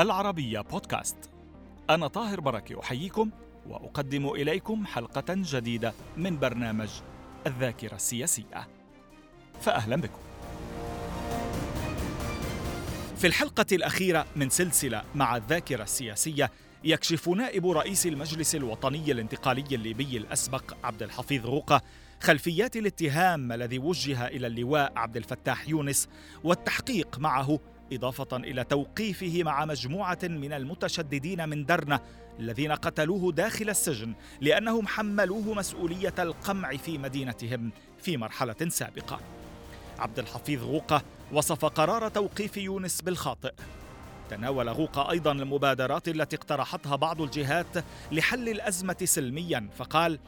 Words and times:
العربية 0.00 0.60
بودكاست. 0.60 1.16
أنا 1.90 2.06
طاهر 2.06 2.40
بركة 2.40 2.80
أحييكم 2.80 3.30
وأقدم 3.68 4.28
إليكم 4.28 4.86
حلقة 4.86 5.24
جديدة 5.28 5.92
من 6.16 6.38
برنامج 6.38 6.88
الذاكرة 7.46 7.94
السياسية. 7.94 8.68
فأهلا 9.60 9.96
بكم. 9.96 10.20
في 13.16 13.26
الحلقة 13.26 13.66
الأخيرة 13.72 14.26
من 14.36 14.50
سلسلة 14.50 15.02
مع 15.14 15.36
الذاكرة 15.36 15.82
السياسية 15.82 16.50
يكشف 16.84 17.28
نائب 17.28 17.66
رئيس 17.66 18.06
المجلس 18.06 18.54
الوطني 18.54 19.12
الانتقالي 19.12 19.64
الليبي 19.72 20.16
الأسبق 20.16 20.74
عبد 20.84 21.02
الحفيظ 21.02 21.46
غوقة 21.46 21.82
خلفيات 22.20 22.76
الاتهام 22.76 23.52
الذي 23.52 23.78
وجه 23.78 24.26
إلى 24.26 24.46
اللواء 24.46 24.92
عبد 24.96 25.16
الفتاح 25.16 25.68
يونس 25.68 26.08
والتحقيق 26.44 27.18
معه 27.18 27.58
إضافة 27.92 28.36
إلى 28.36 28.64
توقيفه 28.64 29.42
مع 29.42 29.64
مجموعة 29.64 30.18
من 30.22 30.52
المتشددين 30.52 31.48
من 31.48 31.64
درنة 31.64 32.00
الذين 32.38 32.72
قتلوه 32.72 33.32
داخل 33.32 33.70
السجن 33.70 34.12
لأنهم 34.40 34.86
حملوه 34.86 35.54
مسؤولية 35.54 36.14
القمع 36.18 36.76
في 36.76 36.98
مدينتهم 36.98 37.70
في 37.98 38.16
مرحلة 38.16 38.68
سابقة. 38.68 39.20
عبد 39.98 40.18
الحفيظ 40.18 40.62
غوقة 40.62 41.02
وصف 41.32 41.64
قرار 41.64 42.08
توقيف 42.08 42.56
يونس 42.56 43.02
بالخاطئ. 43.02 43.52
تناول 44.30 44.68
غوقة 44.68 45.10
أيضا 45.10 45.32
المبادرات 45.32 46.08
التي 46.08 46.36
اقترحتها 46.36 46.96
بعض 46.96 47.22
الجهات 47.22 47.84
لحل 48.12 48.48
الأزمة 48.48 48.96
سلميا 49.04 49.68
فقال 49.76 50.18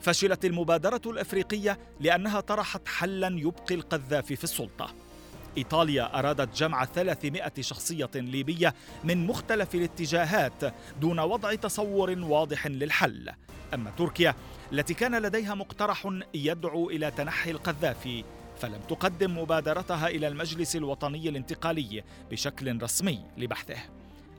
فشلت 0.00 0.44
المبادرة 0.44 1.00
الأفريقية 1.06 1.78
لأنها 2.00 2.40
طرحت 2.40 2.88
حلا 2.88 3.28
يبقي 3.40 3.74
القذافي 3.74 4.36
في 4.36 4.44
السلطة. 4.44 5.05
إيطاليا 5.58 6.18
أرادت 6.18 6.56
جمع 6.56 6.84
300 6.84 7.52
شخصية 7.60 8.10
ليبية 8.14 8.74
من 9.04 9.26
مختلف 9.26 9.74
الاتجاهات 9.74 10.74
دون 11.00 11.20
وضع 11.20 11.54
تصور 11.54 12.10
واضح 12.10 12.66
للحل. 12.66 13.32
أما 13.74 13.90
تركيا 13.90 14.34
التي 14.72 14.94
كان 14.94 15.22
لديها 15.22 15.54
مقترح 15.54 16.08
يدعو 16.34 16.90
إلى 16.90 17.10
تنحي 17.10 17.50
القذافي 17.50 18.24
فلم 18.60 18.80
تقدم 18.88 19.38
مبادرتها 19.38 20.08
إلى 20.08 20.28
المجلس 20.28 20.76
الوطني 20.76 21.28
الانتقالي 21.28 22.04
بشكل 22.30 22.82
رسمي 22.82 23.20
لبحثه. 23.38 23.76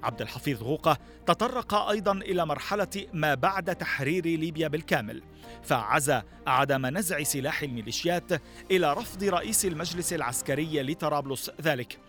عبد 0.07 0.21
الحفيظ 0.21 0.63
غوقة 0.63 0.97
تطرق 1.25 1.73
أيضا 1.73 2.11
إلى 2.11 2.45
مرحلة 2.45 3.07
ما 3.13 3.35
بعد 3.35 3.75
تحرير 3.75 4.25
ليبيا 4.25 4.67
بالكامل 4.67 5.21
فعزى 5.63 6.21
عدم 6.47 6.85
نزع 6.85 7.23
سلاح 7.23 7.61
الميليشيات 7.61 8.31
إلى 8.71 8.93
رفض 8.93 9.23
رئيس 9.23 9.65
المجلس 9.65 10.13
العسكري 10.13 10.83
لطرابلس 10.83 11.51
ذلك. 11.61 11.99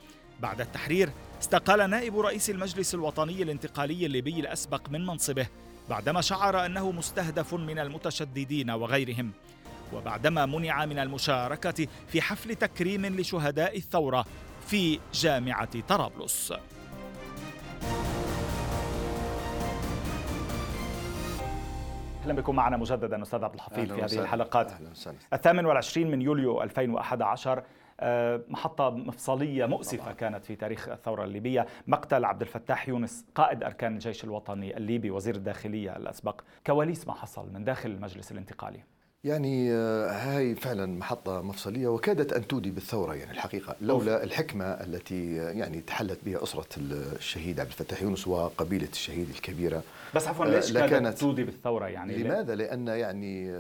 بعد 0.40 0.60
التحرير 0.60 1.10
استقال 1.40 1.90
نائب 1.90 2.18
رئيس 2.18 2.50
المجلس 2.50 2.94
الوطني 2.94 3.42
الانتقالي 3.42 4.06
الليبي 4.06 4.40
الأسبق 4.40 4.88
من 4.90 5.06
منصبه 5.06 5.46
بعدما 5.90 6.20
شعر 6.20 6.66
أنه 6.66 6.90
مستهدف 6.90 7.54
من 7.54 7.78
المتشددين 7.78 8.70
وغيرهم. 8.70 9.32
وبعدما 9.92 10.46
منع 10.46 10.86
من 10.86 10.98
المشاركة 10.98 11.86
في 12.08 12.22
حفل 12.22 12.54
تكريم 12.54 13.06
لشهداء 13.06 13.76
الثورة 13.76 14.24
في 14.66 15.00
جامعة 15.14 15.80
طرابلس. 15.80 16.52
أهلا 22.28 22.40
بكم 22.40 22.56
معنا 22.56 22.76
مجددا 22.76 23.22
أستاذ 23.22 23.44
عبد 23.44 23.54
الحفيظ 23.54 23.92
في 23.92 24.02
هذه 24.02 24.22
الحلقات. 24.22 24.72
أهلا 24.72 24.90
وسهلا. 24.90 25.16
الثامن 25.32 25.66
والعشرين 25.66 26.10
من 26.10 26.22
يوليو 26.22 26.62
2011 26.62 27.62
آه، 28.00 28.40
محطة 28.48 28.90
مفصلية 28.90 29.66
مؤسفة 29.66 30.02
طبعا. 30.02 30.12
كانت 30.12 30.44
في 30.44 30.56
تاريخ 30.56 30.88
الثورة 30.88 31.24
الليبية. 31.24 31.66
مقتل 31.86 32.24
عبد 32.24 32.40
الفتاح 32.40 32.88
يونس 32.88 33.24
قائد 33.34 33.62
أركان 33.64 33.94
الجيش 33.94 34.24
الوطني 34.24 34.76
الليبي 34.76 35.10
وزير 35.10 35.34
الداخلية 35.34 35.96
الأسبق. 35.96 36.40
كواليس 36.66 37.06
ما 37.06 37.14
حصل 37.14 37.52
من 37.52 37.64
داخل 37.64 37.90
المجلس 37.90 38.32
الانتقالي. 38.32 38.80
يعني 39.24 39.72
آه، 39.72 40.10
هاي 40.10 40.54
فعلا 40.54 40.86
محطة 40.86 41.42
مفصلية 41.42 41.88
وكادت 41.88 42.32
أن 42.32 42.46
تودي 42.46 42.70
بالثورة 42.70 43.14
يعني 43.14 43.32
الحقيقة 43.32 43.76
لولا 43.80 44.24
الحكمة 44.24 44.64
التي 44.64 45.40
آه، 45.40 45.50
يعني 45.50 45.80
تحلت 45.80 46.18
بها 46.26 46.42
أسرة 46.42 46.66
الشهيد 46.78 47.60
عبد 47.60 47.70
الفتاح 47.70 48.02
يونس 48.02 48.28
وقبيلة 48.28 48.88
الشهيد 48.92 49.28
الكبيرة. 49.30 49.82
بس 50.14 50.28
عفوا 50.28 50.46
آه، 50.46 50.48
ليش 50.48 50.72
كانت 50.72 51.18
تودي 51.18 51.44
بالثورة 51.44 51.86
يعني؟ 51.86 52.16
لماذا؟ 52.16 52.54
لأن 52.54 52.88
يعني 52.88 53.58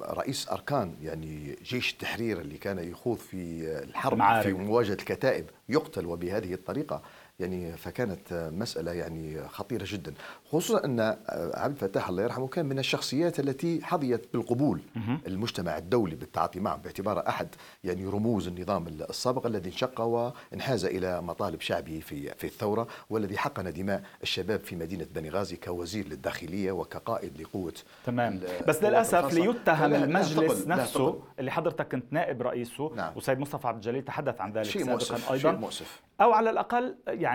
رئيس 0.00 0.48
أركان 0.48 0.94
يعني 1.02 1.56
جيش 1.64 1.92
التحرير 1.92 2.40
اللي 2.40 2.58
كان 2.58 2.78
يخوض 2.90 3.16
في 3.16 3.64
الحرب 3.84 4.18
معارك. 4.18 4.46
في 4.46 4.52
مواجهة 4.52 4.92
الكتائب 4.92 5.44
يقتل 5.68 6.06
وبهذه 6.06 6.54
الطريقة. 6.54 7.02
يعني 7.40 7.76
فكانت 7.76 8.50
مسألة 8.52 8.92
يعني 8.92 9.48
خطيرة 9.48 9.84
جدا. 9.88 10.14
خصوصا 10.52 10.84
أن 10.84 11.00
عبد 11.54 11.82
الفتاح 11.82 12.08
الله 12.08 12.22
يرحمه 12.22 12.48
كان 12.48 12.66
من 12.66 12.78
الشخصيات 12.78 13.40
التي 13.40 13.84
حظيت 13.84 14.32
بالقبول 14.32 14.80
المجتمع 15.26 15.78
الدولي 15.78 16.16
بالتعاطي 16.16 16.60
معه 16.60 16.76
باعتباره 16.76 17.28
أحد 17.28 17.48
يعني 17.84 18.06
رموز 18.06 18.48
النظام 18.48 18.86
السابق 18.88 19.46
الذي 19.46 19.68
انشق 19.68 20.00
وانحاز 20.00 20.84
إلى 20.84 21.22
مطالب 21.22 21.60
شعبه 21.60 22.00
في 22.00 22.34
في 22.34 22.44
الثورة 22.44 22.88
والذي 23.10 23.38
حقن 23.38 23.72
دماء 23.72 24.02
الشباب 24.22 24.60
في 24.60 24.76
مدينة 24.76 25.06
بني 25.14 25.30
غازي 25.30 25.56
كوزير 25.56 26.08
للداخلية 26.08 26.72
وكقائد 26.72 27.40
لقوة 27.40 27.74
تمام. 28.06 28.40
بس 28.68 28.82
للأسف 28.82 29.32
ليتهم 29.32 29.94
المجلس 29.94 30.66
لا 30.66 30.76
نفسه 30.76 31.00
لا 31.00 31.14
اللي 31.38 31.50
حضرتك 31.50 31.88
كنت 31.92 32.04
نائب 32.12 32.42
رئيسه 32.42 32.94
نعم. 32.94 33.12
وسيد 33.16 33.38
مصطفى 33.38 33.68
عبد 33.68 33.76
الجليل 33.76 34.04
تحدث 34.04 34.40
عن 34.40 34.52
ذلك 34.52 34.64
شيء 34.64 34.84
سابقا 34.84 34.94
مؤسف. 34.94 35.32
أيضا. 35.32 35.50
شيء 35.50 35.60
مؤسف. 35.60 36.00
أو 36.20 36.32
على 36.32 36.50
الأقل 36.50 36.96
يعني 37.06 37.29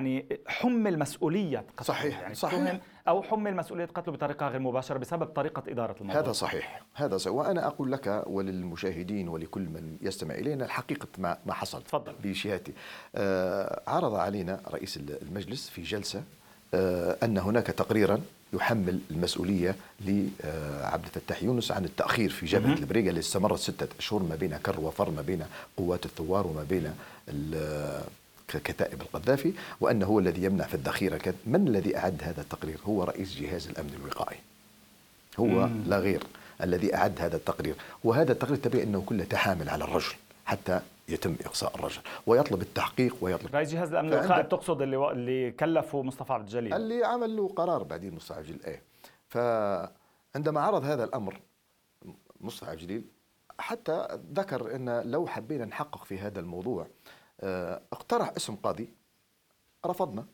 حمل 0.48 1.00
مسؤولية 1.00 1.58
قتله 1.78 1.86
صحيح 1.96 2.20
يعني 2.22 2.36
صحيح. 2.36 2.80
أو 3.08 3.24
حمل 3.24 3.56
مسؤولية 3.56 3.86
قتله 3.86 4.14
بطريقة 4.14 4.48
غير 4.48 4.60
مباشرة 4.60 4.98
بسبب 4.98 5.26
طريقة 5.26 5.64
إدارة 5.68 5.96
الموضوع. 6.02 6.22
هذا 6.22 6.32
صحيح 6.32 6.82
هذا 6.94 7.18
صحيح. 7.18 7.36
وأنا 7.36 7.68
أقول 7.68 7.92
لك 7.92 8.24
وللمشاهدين 8.28 9.28
ولكل 9.28 9.62
من 9.62 9.98
يستمع 10.02 10.36
إلينا 10.36 10.66
الحقيقة 10.66 11.08
ما, 11.18 11.38
ما 11.46 11.54
حصل 11.54 11.84
تفضل. 11.84 12.14
بشهادتي. 12.24 12.74
آه 13.16 13.82
عرض 13.88 14.16
علينا 14.16 14.60
رئيس 14.72 15.00
المجلس 15.22 15.70
في 15.70 15.82
جلسة 15.82 16.24
آه 16.74 17.18
أن 17.24 17.38
هناك 17.38 17.68
تقريرا 17.68 18.22
يحمل 18.54 19.00
المسؤولية 19.12 19.76
لعبد 20.02 21.04
الفتاح 21.06 21.44
يونس 21.44 21.72
عن 21.72 21.86
التأخير 21.86 22.30
في 22.30 22.46
جبهة 22.46 22.74
البريغا 22.74 23.10
اللي 23.10 23.20
استمرت 23.20 23.60
ستة 23.60 23.88
أشهر 24.00 24.24
ما 24.24 24.36
بين 24.36 24.58
كر 24.58 24.80
وفر 24.80 25.10
ما 25.10 25.22
بين 25.22 25.46
قوات 25.78 26.06
الثوار 26.06 26.48
وما 26.48 26.64
بين 26.64 26.94
كتائب 28.48 29.02
القذافي 29.02 29.54
وأنه 29.82 30.06
هو 30.06 30.20
الذي 30.20 30.44
يمنع 30.44 30.66
في 30.66 30.74
الذخيرة 30.74 31.34
من 31.46 31.68
الذي 31.68 31.98
أعد 31.98 32.24
هذا 32.24 32.42
التقرير؟ 32.42 32.78
هو 32.86 33.04
رئيس 33.04 33.36
جهاز 33.36 33.68
الأمن 33.68 33.94
الوقائي. 34.02 34.38
هو 35.40 35.46
مم. 35.46 35.84
لا 35.88 36.00
غير 36.00 36.24
الذي 36.62 36.96
أعد 36.96 37.22
هذا 37.22 37.36
التقرير. 37.36 37.76
وهذا 38.04 38.32
التقرير 38.32 38.58
تبين 38.58 38.82
أنه 38.82 39.04
كله 39.06 39.24
تحامل 39.24 39.70
على 39.70 39.84
الرجل 39.84 40.14
حتى 40.46 40.82
يتم 41.10 41.36
إقصاء 41.46 41.76
الرجل 41.76 42.02
ويطلب 42.28 42.62
التحقيق 42.62 43.16
ويطلب 43.22 43.56
رئيس 43.56 43.74
جهاز 43.74 43.90
الأمن 43.90 44.14
الوقائي 44.14 44.44
تقصد 44.44 44.82
اللي 44.82 44.98
و... 44.98 45.12
اللي 45.12 45.52
كلفه 45.52 46.02
مصطفى 46.02 46.34
عبد 46.34 46.44
الجليل. 46.44 46.74
اللي 46.74 47.04
عمل 47.04 47.36
له 47.36 47.48
قرار 47.48 47.84
بعدين 47.84 48.16
مصطفى 48.16 48.34
عبد 48.34 48.50
الجليل. 48.50 48.66
إيه. 48.66 48.82
فعندما 49.28 50.62
عرض 50.62 50.84
هذا 50.84 51.04
الأمر 51.04 51.40
مصطفى 52.42 52.70
عبد 52.70 52.82
الجليل 52.82 53.04
حتى 53.60 54.20
ذكر 54.34 54.76
إن 54.76 55.02
لو 55.02 55.28
حبينا 55.28 55.66
نحقق 55.66 56.04
في 56.04 56.20
هذا 56.20 56.40
الموضوع 56.40 56.88
اقترح 57.40 58.34
اسم 58.38 58.56
قاضي. 58.56 58.94
رفضنا. 59.86 60.26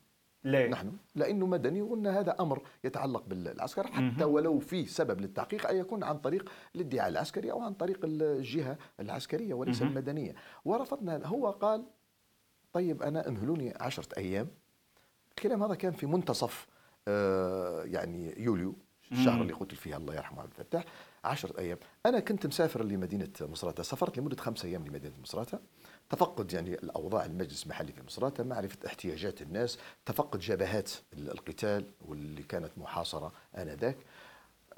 ليه؟ 0.44 0.67
نحن. 0.67 0.91
لأنه 1.16 1.45
مدني 1.45 1.81
وقلنا 1.81 2.19
هذا 2.19 2.35
أمر 2.39 2.62
يتعلق 2.83 3.24
بالعسكر 3.27 3.88
حتى 3.88 4.24
ولو 4.24 4.59
في 4.59 4.86
سبب 4.86 5.21
للتحقيق 5.21 5.69
أن 5.69 5.75
يكون 5.77 6.03
عن 6.03 6.18
طريق 6.18 6.51
الادعاء 6.75 7.09
العسكري 7.09 7.51
أو 7.51 7.62
عن 7.62 7.74
طريق 7.74 8.00
الجهة 8.03 8.77
العسكرية 9.00 9.53
وليس 9.53 9.81
المدنية. 9.81 10.36
ورفضنا. 10.65 11.27
هو 11.27 11.51
قال 11.51 11.86
طيب 12.74 13.04
أنا 13.04 13.27
امهلوني 13.27 13.74
عشرة 13.80 14.18
أيام. 14.18 14.47
الكلام 15.30 15.63
هذا 15.63 15.75
كان 15.75 15.92
في 15.94 16.06
منتصف 16.06 16.68
آه، 17.07 17.83
يعني 17.83 18.33
يوليو 18.38 18.75
الشهر 19.12 19.42
اللي 19.42 19.54
قتل 19.54 19.75
فيها 19.75 19.97
الله 19.97 20.15
يرحمه 20.15 20.42
عبد 20.42 20.51
الفتاح 20.59 20.83
عشرة 21.24 21.59
أيام. 21.59 21.77
أنا 22.06 22.19
كنت 22.19 22.47
مسافر 22.47 22.83
لمدينة 22.83 23.30
مصراتة. 23.42 23.83
سافرت 23.83 24.18
لمدة 24.18 24.38
خمسة 24.38 24.68
أيام 24.68 24.88
لمدينة 24.88 25.13
مصراتة. 25.21 25.59
تفقد 26.12 26.54
يعني 26.54 26.74
الأوضاع 26.74 27.25
المجلس 27.25 27.63
المحلي 27.63 27.92
في 27.92 28.02
مصراتة 28.06 28.44
معرفة 28.44 28.78
احتياجات 28.86 29.42
الناس 29.42 29.80
تفقد 30.06 30.40
جبهات 30.40 30.92
القتال 31.18 31.86
واللي 32.08 32.44
كانت 32.44 32.72
محاصرة 32.78 33.31
آنذاك. 33.58 33.98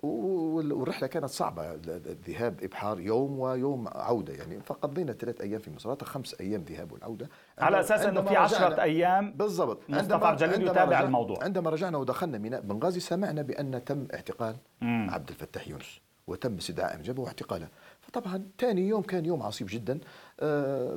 والرحلة 0.03 1.07
كانت 1.07 1.25
صعبة 1.25 1.73
الذهاب 1.73 2.63
إبحار 2.63 2.99
يوم 2.99 3.39
ويوم 3.39 3.87
عودة 3.87 4.33
يعني. 4.33 4.59
فقضينا 4.61 5.13
ثلاث 5.13 5.41
أيام 5.41 5.59
في 5.59 5.71
مصراتة 5.71 6.05
خمس 6.05 6.35
أيام 6.41 6.61
ذهاب 6.61 6.91
والعودة. 6.91 7.29
على 7.57 7.79
أساس 7.79 8.01
أنه 8.01 8.21
في 8.21 8.35
10 8.35 8.81
أيام 8.81 9.33
بالضبط. 9.33 9.79
مصطفى 9.89 10.25
عبد 10.25 10.43
الجليل 10.43 10.67
يتابع 10.67 11.01
الموضوع. 11.01 11.43
عندما 11.43 11.69
رجعنا 11.69 11.97
ودخلنا 11.97 12.37
ميناء 12.37 12.61
بنغازي 12.61 12.99
سمعنا 12.99 13.41
بأن 13.41 13.85
تم 13.85 14.07
اعتقال 14.13 14.55
مم. 14.81 15.09
عبد 15.09 15.29
الفتاح 15.29 15.67
يونس 15.67 15.99
وتم 16.27 16.55
استدعاء 16.55 16.97
من 16.97 17.03
جبهة 17.03 17.23
واعتقاله 17.23 17.67
فطبعا 18.01 18.45
ثاني 18.59 18.87
يوم 18.87 19.01
كان 19.01 19.25
يوم 19.25 19.43
عصيب 19.43 19.67
جدا. 19.69 19.99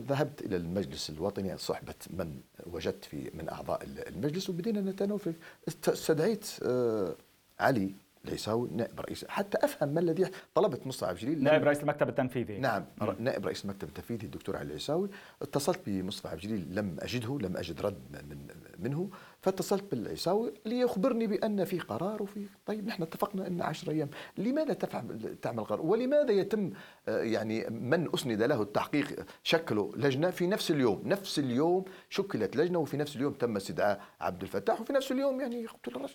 ذهبت 0.09 0.43
إلى 0.43 0.57
المجلس 0.57 1.11
الوطني 1.11 1.59
صحبة 1.59 1.95
من 2.11 2.41
وجدت 2.67 3.05
في 3.05 3.31
من 3.35 3.49
أعضاء 3.49 3.83
المجلس 3.85 4.51
وبدينا 4.51 4.81
نتناول 4.81 5.35
استدعيت 5.69 6.47
آه، 6.63 7.15
علي 7.61 7.95
العيساوي 8.27 8.71
نائب 8.73 9.01
رئيس 9.01 9.25
حتى 9.29 9.59
أفهم 9.65 9.89
ما 9.89 10.01
الذي 10.01 10.31
طلبت 10.55 10.87
مصطفى 10.87 11.07
عبد 11.11 11.25
نائب 11.25 11.65
رئيس 11.65 11.81
المكتب 11.81 12.09
التنفيذي. 12.09 12.59
نعم 12.59 12.85
م. 13.01 13.13
نائب 13.19 13.47
رئيس 13.47 13.65
المكتب 13.65 13.89
التنفيذي 13.89 14.27
الدكتور 14.27 14.57
علي 14.57 14.67
العيساوي. 14.67 15.09
اتصلت 15.43 15.81
بمصطفى 15.87 16.29
عبد 16.29 16.45
لم 16.47 16.97
أجده 17.01 17.39
لم 17.39 17.57
أجد 17.57 17.81
رد 17.81 17.99
من 18.31 18.47
منه. 18.79 19.11
فاتصلت 19.47 19.85
بالعيساوي 19.91 20.55
ليخبرني 20.65 21.27
بأن 21.27 21.65
في 21.65 21.79
قرار 21.79 22.23
وفي 22.23 22.47
طيب 22.67 22.87
نحن 22.87 23.03
اتفقنا 23.03 23.47
إن 23.47 23.63
10 23.63 23.91
أيام. 23.93 24.11
لماذا 24.39 24.73
تفعل 24.73 25.37
تعمل 25.43 25.65
قرار؟ 25.65 25.81
ولماذا 25.81 26.33
يتم 26.33 26.71
آه، 27.09 27.23
يعني 27.23 27.67
من 27.71 28.09
أسند 28.15 28.43
له 28.43 28.63
التحقيق 28.63 29.25
شكلوا 29.43 29.97
لجنة 29.97 30.31
في 30.31 30.47
نفس 30.47 30.71
اليوم؟ 30.71 31.03
نفس 31.05 31.39
اليوم 31.39 31.85
شكلت 32.11 32.57
لجنة 32.57 32.79
وفي 32.79 32.97
نفس 32.97 33.17
اليوم 33.17 33.33
تم 33.33 33.57
استدعاء 33.57 34.01
عبد 34.21 34.43
الفتاح 34.43 34.81
وفي 34.81 34.93
نفس 34.93 35.13
اليوم 35.13 35.41
يعني 35.41 35.67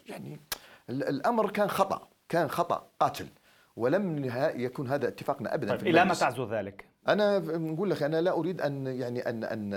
يعني 0.06 0.40
الأمر 0.90 1.52
كان 1.52 1.68
خطأ 1.68 2.08
كان 2.30 2.48
خطأ 2.48 2.88
قاتل. 3.00 3.28
ولم 3.76 4.32
يكن 4.56 4.88
هذا 4.88 5.08
اتفاقنا 5.08 5.54
ابدا 5.54 5.70
طيب 5.70 5.80
في 5.80 5.90
إلى 5.90 6.06
ما 6.06 6.14
تعزو 6.14 6.50
ذلك؟ 6.50 6.91
أنا 7.08 7.40
نقول 7.40 7.90
لك 7.90 8.04
أنا 8.04 8.22
لا 8.22 8.32
أريد 8.32 8.62
أن 8.62 8.88
يعني 8.88 9.20
أن 9.30 9.44
أن 9.44 9.74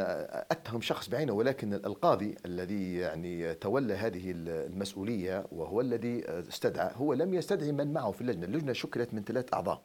أتهم 0.50 0.80
شخص 0.80 1.08
بعينه 1.08 1.32
ولكن 1.32 1.74
القاضي 1.74 2.34
الذي 2.46 2.96
يعني 2.96 3.54
تولى 3.54 3.94
هذه 3.94 4.32
المسؤولية 4.36 5.46
وهو 5.52 5.80
الذي 5.80 6.24
استدعى 6.28 6.90
هو 6.94 7.14
لم 7.14 7.34
يستدعي 7.34 7.72
من 7.72 7.92
معه 7.92 8.10
في 8.10 8.20
اللجنة، 8.20 8.44
اللجنة 8.44 8.72
شكلت 8.72 9.14
من 9.14 9.24
ثلاث 9.24 9.54
أعضاء. 9.54 9.82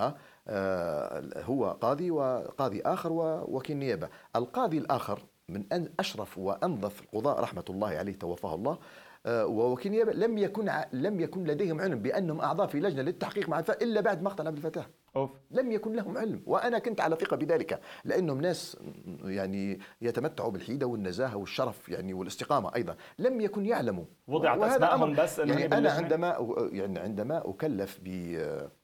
أه؟ 0.00 0.14
آه 0.48 1.22
هو 1.36 1.70
قاضي 1.70 2.10
وقاضي 2.10 2.82
آخر 2.82 3.12
ووكيل 3.12 3.76
نيابة، 3.76 4.08
القاضي 4.36 4.78
الآخر 4.78 5.22
من 5.48 5.64
أن 5.72 5.88
أشرف 6.00 6.38
وأنظف 6.38 7.02
القضاء 7.02 7.40
رحمة 7.40 7.64
الله 7.70 7.88
عليه 7.88 8.18
توفاه 8.18 8.54
الله 8.54 8.78
آه، 9.26 9.46
ووكيل 9.46 9.92
نيابة 9.92 10.12
لم 10.12 10.38
يكن 10.38 10.70
لم 10.92 11.20
يكن 11.20 11.44
لديهم 11.44 11.80
علم 11.80 11.98
بأنهم 11.98 12.40
أعضاء 12.40 12.66
في 12.66 12.80
لجنة 12.80 13.02
للتحقيق 13.02 13.48
مع 13.48 13.64
إلا 13.82 14.00
بعد 14.00 14.22
مقتل 14.22 14.46
عبد 14.46 14.56
الفتاح 14.56 14.88
أوف. 15.16 15.30
لم 15.50 15.72
يكن 15.72 15.92
لهم 15.92 16.18
علم 16.18 16.42
وأنا 16.46 16.78
كنت 16.78 17.00
على 17.00 17.16
ثقة 17.16 17.36
بذلك 17.36 17.80
لأنهم 18.04 18.40
ناس 18.40 18.76
يعني 19.24 19.80
يتمتعوا 20.00 20.50
بالحيدة 20.50 20.86
والنزاهة 20.86 21.36
والشرف 21.36 21.88
يعني 21.88 22.14
والاستقامة 22.14 22.74
أيضا. 22.74 22.96
لم 23.18 23.40
يكن 23.40 23.66
يعلموا. 23.66 24.04
وضعت 24.28 24.58
اسمائهم 24.58 25.12
بس 25.12 25.38
يعني 25.38 25.66
أنا 25.66 25.90
عندما 25.92 26.56
يعني 26.72 26.98
عندما 26.98 27.50
أكلف 27.50 28.00
ب 28.02 28.06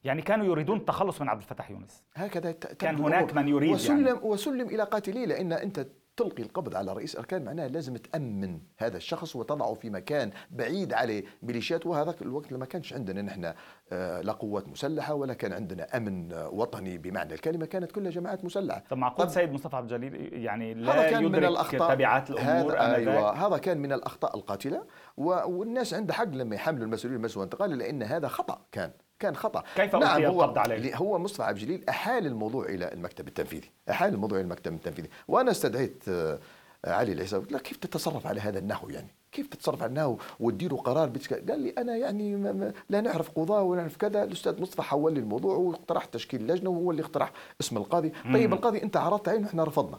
يعني 0.04 0.22
كانوا 0.22 0.46
يريدون 0.46 0.78
التخلص 0.78 1.20
من 1.20 1.28
عبد 1.28 1.40
الفتاح 1.40 1.70
يونس. 1.70 2.04
هكذا 2.14 2.52
كان 2.52 2.96
هناك 2.96 3.34
من 3.34 3.48
يريد 3.48 3.70
وسلم 3.70 4.06
يعني. 4.06 4.18
وسلم 4.22 4.66
إلى 4.68 4.82
قاتليه 4.82 5.26
لأن 5.26 5.52
أنت 5.52 5.86
تلقي 6.18 6.42
القبض 6.42 6.76
على 6.76 6.92
رئيس 6.92 7.16
أركان 7.16 7.44
معناها 7.44 7.68
لازم 7.68 7.96
تأمن 7.96 8.60
هذا 8.78 8.96
الشخص 8.96 9.36
وتضعه 9.36 9.74
في 9.74 9.90
مكان 9.90 10.30
بعيد 10.50 10.92
عليه. 10.92 11.24
ميليشيات 11.42 11.86
وهذاك 11.86 12.22
الوقت 12.22 12.52
ما 12.52 12.66
كانش 12.66 12.92
عندنا 12.92 13.22
نحن 13.22 13.52
آه، 13.92 14.20
لا 14.20 14.32
قوات 14.32 14.68
مسلحة 14.68 15.14
ولا 15.14 15.34
كان 15.34 15.52
عندنا 15.52 15.96
أمن 15.96 16.32
وطني 16.32 16.98
بمعنى 16.98 17.34
الكلمة 17.34 17.66
كانت 17.66 17.92
كلها 17.92 18.10
جماعات 18.10 18.44
مسلحة. 18.44 18.82
طب 18.90 18.96
معقول 18.96 19.30
سيد 19.30 19.52
مصطفى 19.52 19.76
عبد 19.76 19.92
الجليل 19.92 20.32
يعني 20.32 20.74
لا 20.74 20.92
هذا 20.92 21.10
كان 21.10 21.24
يدرك 21.24 21.38
من 21.38 21.44
الأخطاء. 21.44 21.94
تبعات 21.94 22.30
الأمور 22.30 22.72
هذا, 22.72 22.94
أيوة. 22.94 23.46
هذا 23.46 23.58
كان 23.58 23.78
من 23.78 23.92
الأخطاء 23.92 24.36
القاتلة 24.36 24.84
والناس 25.16 25.94
عندها 25.94 26.16
حق 26.16 26.28
لما 26.28 26.54
يحملوا 26.54 26.84
المسؤولية 26.84 27.16
المسؤول 27.16 27.44
الانتقال 27.44 27.78
لأن 27.78 28.02
هذا 28.02 28.28
خطأ 28.28 28.60
كان. 28.72 28.90
كان 29.20 29.36
خطأ. 29.36 29.64
كيف 29.76 29.96
نعم 29.96 30.24
هو 30.24 30.44
القبض 30.44 30.58
عليه؟ 30.58 30.96
هو 30.96 31.18
مصطفى 31.18 31.42
عبد 31.42 31.58
الجليل 31.58 31.84
أحال 31.88 32.26
الموضوع 32.26 32.64
إلى 32.64 32.92
المكتب 32.92 33.28
التنفيذي 33.28 33.70
أحال 33.90 34.14
الموضوع 34.14 34.38
إلى 34.38 34.44
المكتب 34.44 34.74
التنفيذي. 34.74 35.08
وأنا 35.28 35.50
استدعيت 35.50 36.04
آه، 36.08 36.38
علي 36.84 37.12
العيساوي 37.12 37.42
قلت 37.42 37.52
له 37.52 37.58
كيف 37.58 37.76
تتصرف 37.76 38.26
على 38.26 38.40
هذا 38.40 38.58
النحو 38.58 38.88
يعني؟ 38.88 39.08
كيف 39.32 39.46
تتصرف 39.46 39.82
على 39.82 39.88
النحو 39.88 40.16
وتديروا 40.40 40.80
قرار 40.80 41.12
قال 41.48 41.60
لي 41.60 41.70
أنا 41.78 41.96
يعني 41.96 42.36
لا 42.90 43.00
نعرف 43.00 43.30
قضاة 43.30 43.62
ولا 43.62 43.80
نعرف 43.80 43.96
كذا. 43.96 44.24
الأستاذ 44.24 44.62
مصطفى 44.62 44.82
حول 44.82 45.12
لي 45.14 45.20
الموضوع 45.20 45.56
واقترح 45.56 46.04
تشكيل 46.04 46.46
لجنة 46.46 46.70
وهو 46.70 46.90
اللي 46.90 47.02
اقترح 47.02 47.32
اسم 47.60 47.76
القاضي. 47.76 48.12
طيب 48.32 48.52
القاضي 48.52 48.82
أنت 48.82 48.96
عرضت 48.96 49.28
عليه 49.28 49.44
إحنا 49.44 49.64
رفضنا. 49.64 49.98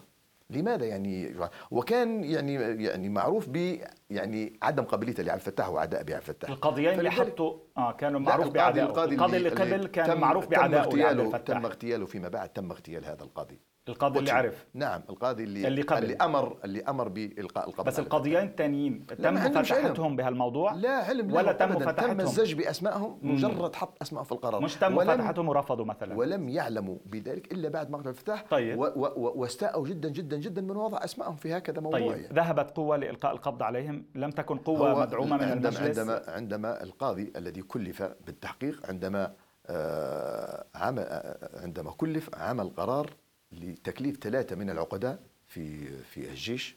لماذا 0.49 0.85
يعني 0.85 1.35
وكان 1.71 2.23
يعني 2.23 2.53
يعني 2.83 3.09
معروف 3.09 3.49
ب 3.49 3.79
يعني 4.09 4.59
عدم 4.61 4.83
قابليته 4.83 5.23
لعبد 5.23 5.39
الفتاح 5.39 5.69
وعداء 5.69 6.03
بعبد 6.03 6.21
الفتاح. 6.21 6.49
القاضيين 6.49 6.99
اللي 6.99 7.11
حطوا 7.11 7.57
آه 7.77 7.91
كانوا 7.91 8.19
معروف 8.19 8.47
بعدائه 8.47 8.85
القاضي, 8.85 9.15
القاضي 9.15 9.37
اللي 9.37 9.49
قبل 9.49 9.87
كان 9.87 10.17
معروف 10.19 10.47
بعدائه 10.47 11.37
تم 11.37 11.65
اغتياله 11.65 12.05
فيما 12.05 12.27
بعد 12.27 12.49
تم 12.49 12.71
اغتيال 12.71 13.05
هذا 13.05 13.23
القاضي. 13.23 13.59
القاضي 13.89 14.19
اللي 14.19 14.31
عرف. 14.31 14.65
نعم 14.73 15.01
القاضي 15.09 15.43
اللي 15.43 15.67
اللي, 15.67 15.81
قبل. 15.81 16.03
اللي 16.03 16.15
أمر 16.15 16.57
اللي 16.65 16.81
أمر 16.81 17.07
بإلقاء 17.07 17.69
القبض 17.69 17.87
بس 17.87 17.99
القضيين 17.99 18.43
الثانيين 18.43 19.05
تم 19.05 19.33
مفتاحتهم 19.33 20.15
بهالموضوع؟ 20.15 20.73
لا 20.73 20.89
علم 20.89 21.33
ولا 21.33 21.51
تم 21.51 21.69
مفتاحتهم 21.75 22.13
تم 22.13 22.21
الزج 22.21 22.53
بأسمائهم 22.53 23.19
مجرد 23.21 23.75
حط 23.75 24.01
اسمائهم 24.01 24.25
في 24.25 24.31
القرار. 24.31 24.61
مش 24.61 24.75
تم 24.75 24.95
مفتاحتهم 24.95 25.49
ورفضوا 25.49 25.85
مثلا. 25.85 26.15
ولم 26.15 26.49
يعلموا 26.49 26.97
بذلك 27.05 27.51
إلا 27.51 27.69
بعد 27.69 27.89
مقتل 27.89 28.09
الفتاح. 28.09 28.45
طيب. 28.49 28.79
واستاءوا 28.79 29.87
جدا 29.87 30.09
جدا 30.09 30.37
جدا 30.37 30.61
من 30.61 30.75
وضع 30.75 31.03
أسمائهم 31.03 31.35
في 31.35 31.57
هكذا 31.57 31.81
موضوع 31.81 31.99
طيب. 31.99 32.11
يعني. 32.11 32.27
ذهبت 32.33 32.71
قوة 32.71 32.97
لإلقاء 32.97 33.31
القبض 33.31 33.63
عليهم؟ 33.63 34.05
لم 34.15 34.31
تكن 34.31 34.57
قوة 34.57 34.99
مدعومة 35.01 35.37
من 35.37 35.43
عندما 35.43 35.69
المجلس؟ 35.69 35.99
عندما 35.99 36.21
عندما 36.27 36.83
القاضي 36.83 37.33
الذي 37.35 37.61
كلف 37.61 38.03
بالتحقيق 38.25 38.85
عندما 38.89 39.33
آه 39.67 40.65
عمل 40.75 41.03
آه، 41.03 41.61
عندما 41.63 41.91
كلف 41.91 42.35
عمل 42.35 42.69
قرار 42.69 43.09
لتكليف 43.51 44.17
ثلاثة 44.17 44.55
من 44.55 44.69
العقداء 44.69 45.19
في 45.47 45.87
في 46.03 46.29
الجيش 46.29 46.75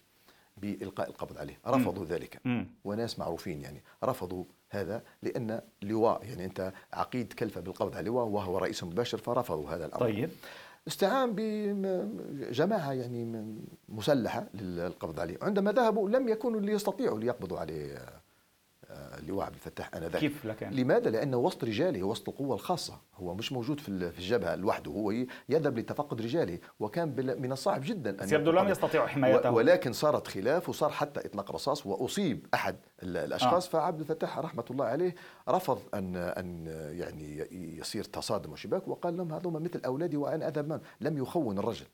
بإلقاء 0.56 1.08
القبض 1.08 1.38
عليه. 1.38 1.58
رفضوا 1.66 2.04
ذلك. 2.04 2.40
وناس 2.84 3.18
معروفين 3.18 3.60
يعني. 3.60 3.82
رفضوا 4.04 4.44
هذا 4.70 5.02
لأن 5.22 5.60
لواء 5.82 6.24
يعني 6.24 6.44
أنت 6.44 6.72
عقيد 6.92 7.32
كلفة 7.32 7.60
بالقبض 7.60 7.96
على 7.96 8.06
لواء 8.06 8.26
وهو 8.26 8.58
رئيس 8.58 8.84
مباشر 8.84 9.18
فرفضوا 9.18 9.70
هذا 9.70 9.86
الأمر. 9.86 10.00
طيب. 10.00 10.30
استعان 10.88 11.32
بجماعة 11.36 12.92
يعني 12.92 13.44
مسلحة 13.88 14.46
للقبض 14.54 15.20
عليه. 15.20 15.38
عندما 15.42 15.72
ذهبوا 15.72 16.10
لم 16.10 16.28
يكونوا 16.28 16.60
ليستطيعوا 16.60 17.20
ليقبضوا 17.20 17.58
عليه 17.58 18.21
اللواء 19.18 19.46
عبد 19.46 19.54
الفتاح 19.54 19.90
آنذاك 19.94 20.20
كيف 20.20 20.44
لكن؟ 20.44 20.70
لماذا؟ 20.70 21.10
لأنه 21.10 21.36
وسط 21.36 21.64
رجاله 21.64 22.02
وسط 22.02 22.28
القوة 22.28 22.54
الخاصة 22.54 23.00
هو 23.16 23.34
مش 23.34 23.52
موجود 23.52 23.80
في 23.80 23.88
الجبهة 23.88 24.54
لوحده 24.54 24.90
هو 24.90 25.10
يذهب 25.48 25.78
لتفقد 25.78 26.20
رجاله 26.22 26.58
وكان 26.80 27.36
من 27.40 27.52
الصعب 27.52 27.80
جدا 27.84 28.24
أن 28.24 28.34
يبدو 28.34 28.50
لم 28.50 28.68
يستطيعوا 28.68 29.06
حمايته 29.06 29.50
ولكن 29.50 29.92
صارت 29.92 30.26
خلاف 30.26 30.68
وصار 30.68 30.90
حتى 30.90 31.26
إطلاق 31.26 31.52
رصاص 31.52 31.86
وأصيب 31.86 32.46
أحد 32.54 32.76
الأشخاص 33.02 33.66
آه. 33.66 33.70
فعبد 33.70 34.00
الفتاح 34.00 34.38
رحمة 34.38 34.64
الله 34.70 34.84
عليه 34.84 35.14
رفض 35.48 35.78
ان 35.94 36.16
أن 36.16 36.66
يعني 36.92 37.48
يصير 37.78 38.04
تصادم 38.04 38.52
وشباك 38.52 38.88
وقال 38.88 39.16
لهم 39.16 39.32
هذوما 39.32 39.58
مثل 39.58 39.80
أولادي 39.84 40.16
وأنا 40.16 40.48
أذهب 40.48 40.80
لم 41.00 41.18
يخون 41.18 41.58
الرجل 41.58 41.86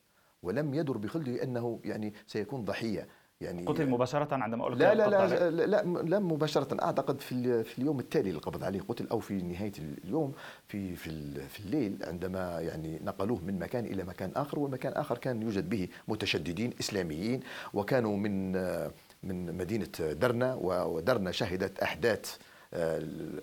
ولم 0.43 0.75
يدر 0.75 0.97
بخلده 0.97 1.43
إنه 1.43 1.81
يعني 1.85 2.15
سيكون 2.27 2.65
ضحية 2.65 3.09
يعني 3.41 3.65
قتل 3.65 3.87
مباشرة 3.87 4.35
عندما 4.35 4.69
ألقي 4.69 4.79
لا 4.79 4.95
لا 4.95 5.09
لا, 5.11 5.51
لا 5.51 5.67
لا 5.67 5.83
لا 6.03 6.19
مباشرة. 6.19 6.85
أعتقد 6.85 7.21
في 7.21 7.65
في 7.65 7.79
اليوم 7.79 8.01
التالي 8.01 8.33
للقبض 8.33 8.65
عليه 8.65 8.81
قتل 8.81 9.09
أو 9.11 9.21
في 9.21 9.35
نهاية 9.35 9.73
اليوم 10.05 10.33
في 10.69 10.97
في 10.97 11.11
في 11.49 11.61
الليل 11.61 11.97
عندما 12.03 12.61
يعني 12.61 13.01
نقلوه 13.05 13.41
من 13.45 13.59
مكان 13.59 13.85
إلى 13.85 14.05
مكان 14.05 14.33
آخر 14.37 14.59
ومكان 14.59 14.93
آخر 14.93 15.19
كان 15.19 15.43
يوجد 15.43 15.69
به 15.69 15.89
متشددين 16.09 16.73
إسلاميين 16.81 17.41
وكانوا 17.75 18.17
من 18.17 18.53
من 19.23 19.57
مدينة 19.59 19.89
درنا 20.01 20.55
ودرنا 20.61 21.31
شهدت 21.31 21.79
أحداث 21.81 22.37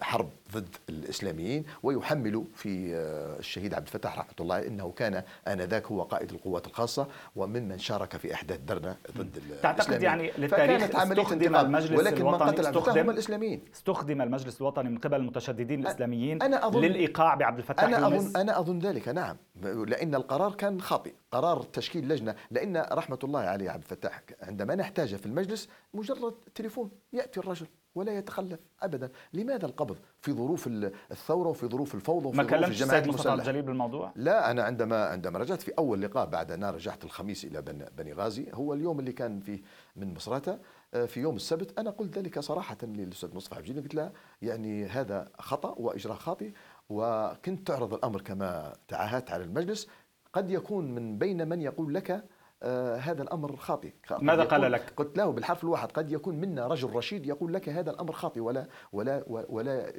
حرب 0.02 0.30
ضد 0.54 0.76
الإسلاميين 0.90 1.66
ويحمل 1.84 2.44
في 2.56 2.96
آه، 2.96 3.40
الشهيد 3.40 3.74
عبد 3.74 3.86
الفتاح 3.86 4.20
رحمة 4.20 4.34
الله 4.40 4.68
إنه 4.68 4.92
كان 4.92 5.24
آنذاك 5.48 5.86
هو 5.86 6.02
قائد 6.02 6.32
القوات 6.32 6.68
الخاصة 6.68 7.08
وممن 7.36 7.78
شارك 7.78 8.18
في 8.18 8.34
احداث 8.34 8.60
درنا 8.60 8.98
ضد 9.18 9.42
تعتقد 9.64 10.02
يعني 10.02 10.32
للتاريخ 10.38 10.96
استخدم 10.96 11.56
المجلس 11.56 12.00
ولكن 12.00 12.18
الوطني 12.18 12.46
من 12.46 12.52
قتل 12.52 12.66
استخدم 12.66 13.02
هم 13.02 13.10
الإسلاميين. 13.10 13.62
استخدم 13.74 14.22
المجلس 14.22 14.62
الوطني 14.62 14.90
من 14.90 14.98
قبل 14.98 15.16
المتشددين 15.16 15.80
الإسلاميين 15.80 16.42
أنا 16.42 16.68
أظن 16.68 16.82
للإيقاع 16.82 17.36
بعبد 17.36 17.58
الفتاح 17.58 17.84
أنا 17.84 18.08
اظن 18.08 18.40
أنا 18.42 18.60
أظن 18.60 18.80
ذلك 18.80 19.08
نعم. 19.08 19.38
لأن 19.64 20.16
القرار 20.16 20.54
كان 20.56 20.82
خاطئ 20.82 21.14
قرار 21.32 21.62
تشكيل 21.64 22.08
لجنة 22.08 22.36
لأن 22.52 22.86
رحمة 22.92 23.20
الله 23.24 23.40
عليه 23.40 23.70
عبد 23.70 23.84
الفتاح 23.84 24.22
عندما 24.42 24.76
نحتاجه 24.76 25.16
في 25.16 25.26
المجلس 25.26 25.70
مجرد 25.94 26.34
تليفون 26.56 26.92
يأتي 27.14 27.40
الرجل. 27.40 27.68
ولا 27.96 28.18
يتخلف 28.18 28.60
ابدا. 28.82 29.12
لماذا 29.34 29.66
القبض؟ 29.66 29.98
في 30.22 30.34
ظروف 30.34 30.68
الثورة 31.12 31.50
وفي 31.50 31.68
ظروف 31.68 31.96
الفوضى 31.96 32.28
وفي 32.28 32.38
ما 32.38 32.44
ظروف 32.44 32.66
الجماعات 32.66 33.04
المسلحة. 33.04 33.36
الجليل 33.36 33.62
بالموضوع؟ 33.62 34.12
لا 34.16 34.52
أنا 34.52 34.64
عندما 34.64 35.06
عندما 35.06 35.40
رجعت 35.40 35.62
في 35.62 35.72
أول 35.78 36.02
لقاء 36.02 36.26
بعد 36.26 36.52
أن 36.52 36.64
رجعت 36.64 37.04
الخميس 37.04 37.46
إلى 37.46 37.62
بني 37.98 38.14
غازي 38.14 38.48
هو 38.54 38.74
اليوم 38.74 39.00
اللي 39.00 39.12
كان 39.12 39.40
فيه 39.40 39.62
من 39.96 40.14
مصراتة 40.14 40.60
آه، 40.94 41.06
في 41.06 41.20
يوم 41.20 41.36
السبت 41.36 41.80
أنا 41.80 41.90
قلت 41.90 42.18
ذلك 42.18 42.40
صراحة 42.40 42.78
للأستاذ 42.84 43.36
مصطفى 43.36 43.56
عبد 43.56 43.80
قلت 43.80 43.96
له 43.96 44.12
يعني 44.42 44.86
هذا 44.86 45.30
خطأ 45.40 45.76
وإجراء 45.78 46.18
خاطئ 46.18 46.52
وكنت 46.90 47.68
تعرض 47.68 47.94
الأمر 47.94 48.22
كما 48.22 48.74
تعهدت 48.88 49.32
على 49.32 49.44
المجلس. 49.44 49.88
قد 50.34 50.52
يكون 50.52 50.96
من 50.96 51.18
بين 51.18 51.48
من 51.48 51.62
يقول 51.62 51.94
لك 51.94 52.26
آه 52.64 52.98
هذا 52.98 53.24
الأمر 53.24 53.56
خاطئ. 53.56 53.92
ماذا 54.20 54.44
قال 54.44 54.72
لك؟ 54.72 54.94
قلت 54.98 55.18
له 55.18 55.32
بالحرف 55.32 55.64
الواحد 55.64 55.92
قد 55.92 56.12
يكون 56.12 56.36
منا 56.36 56.68
رجل 56.68 56.90
رشيد 56.90 57.26
يقول 57.26 57.54
لك 57.54 57.70
هذا 57.70 57.92
الأمر 57.92 58.12
خاطئ 58.12 58.40
ولا 58.40 58.68
ولا 58.94 59.24
ولا 59.28 59.94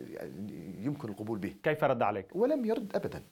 يمكن 0.78 1.08
القبول 1.08 1.38
به. 1.38 1.54
كيف 1.62 1.84
رد 1.84 2.02
عليك؟ 2.02 2.36
ولم 2.36 2.64
يرد 2.64 2.96
ابدا. 2.96 3.22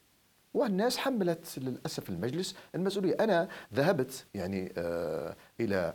والناس 0.54 0.98
حملت 0.98 1.58
للأسف 1.58 2.10
المجلس 2.10 2.56
المسؤولية. 2.74 3.16
أنا 3.20 3.48
ذهبت 3.74 4.26
يعني 4.34 4.72
آه 4.78 5.36
إلى 5.60 5.94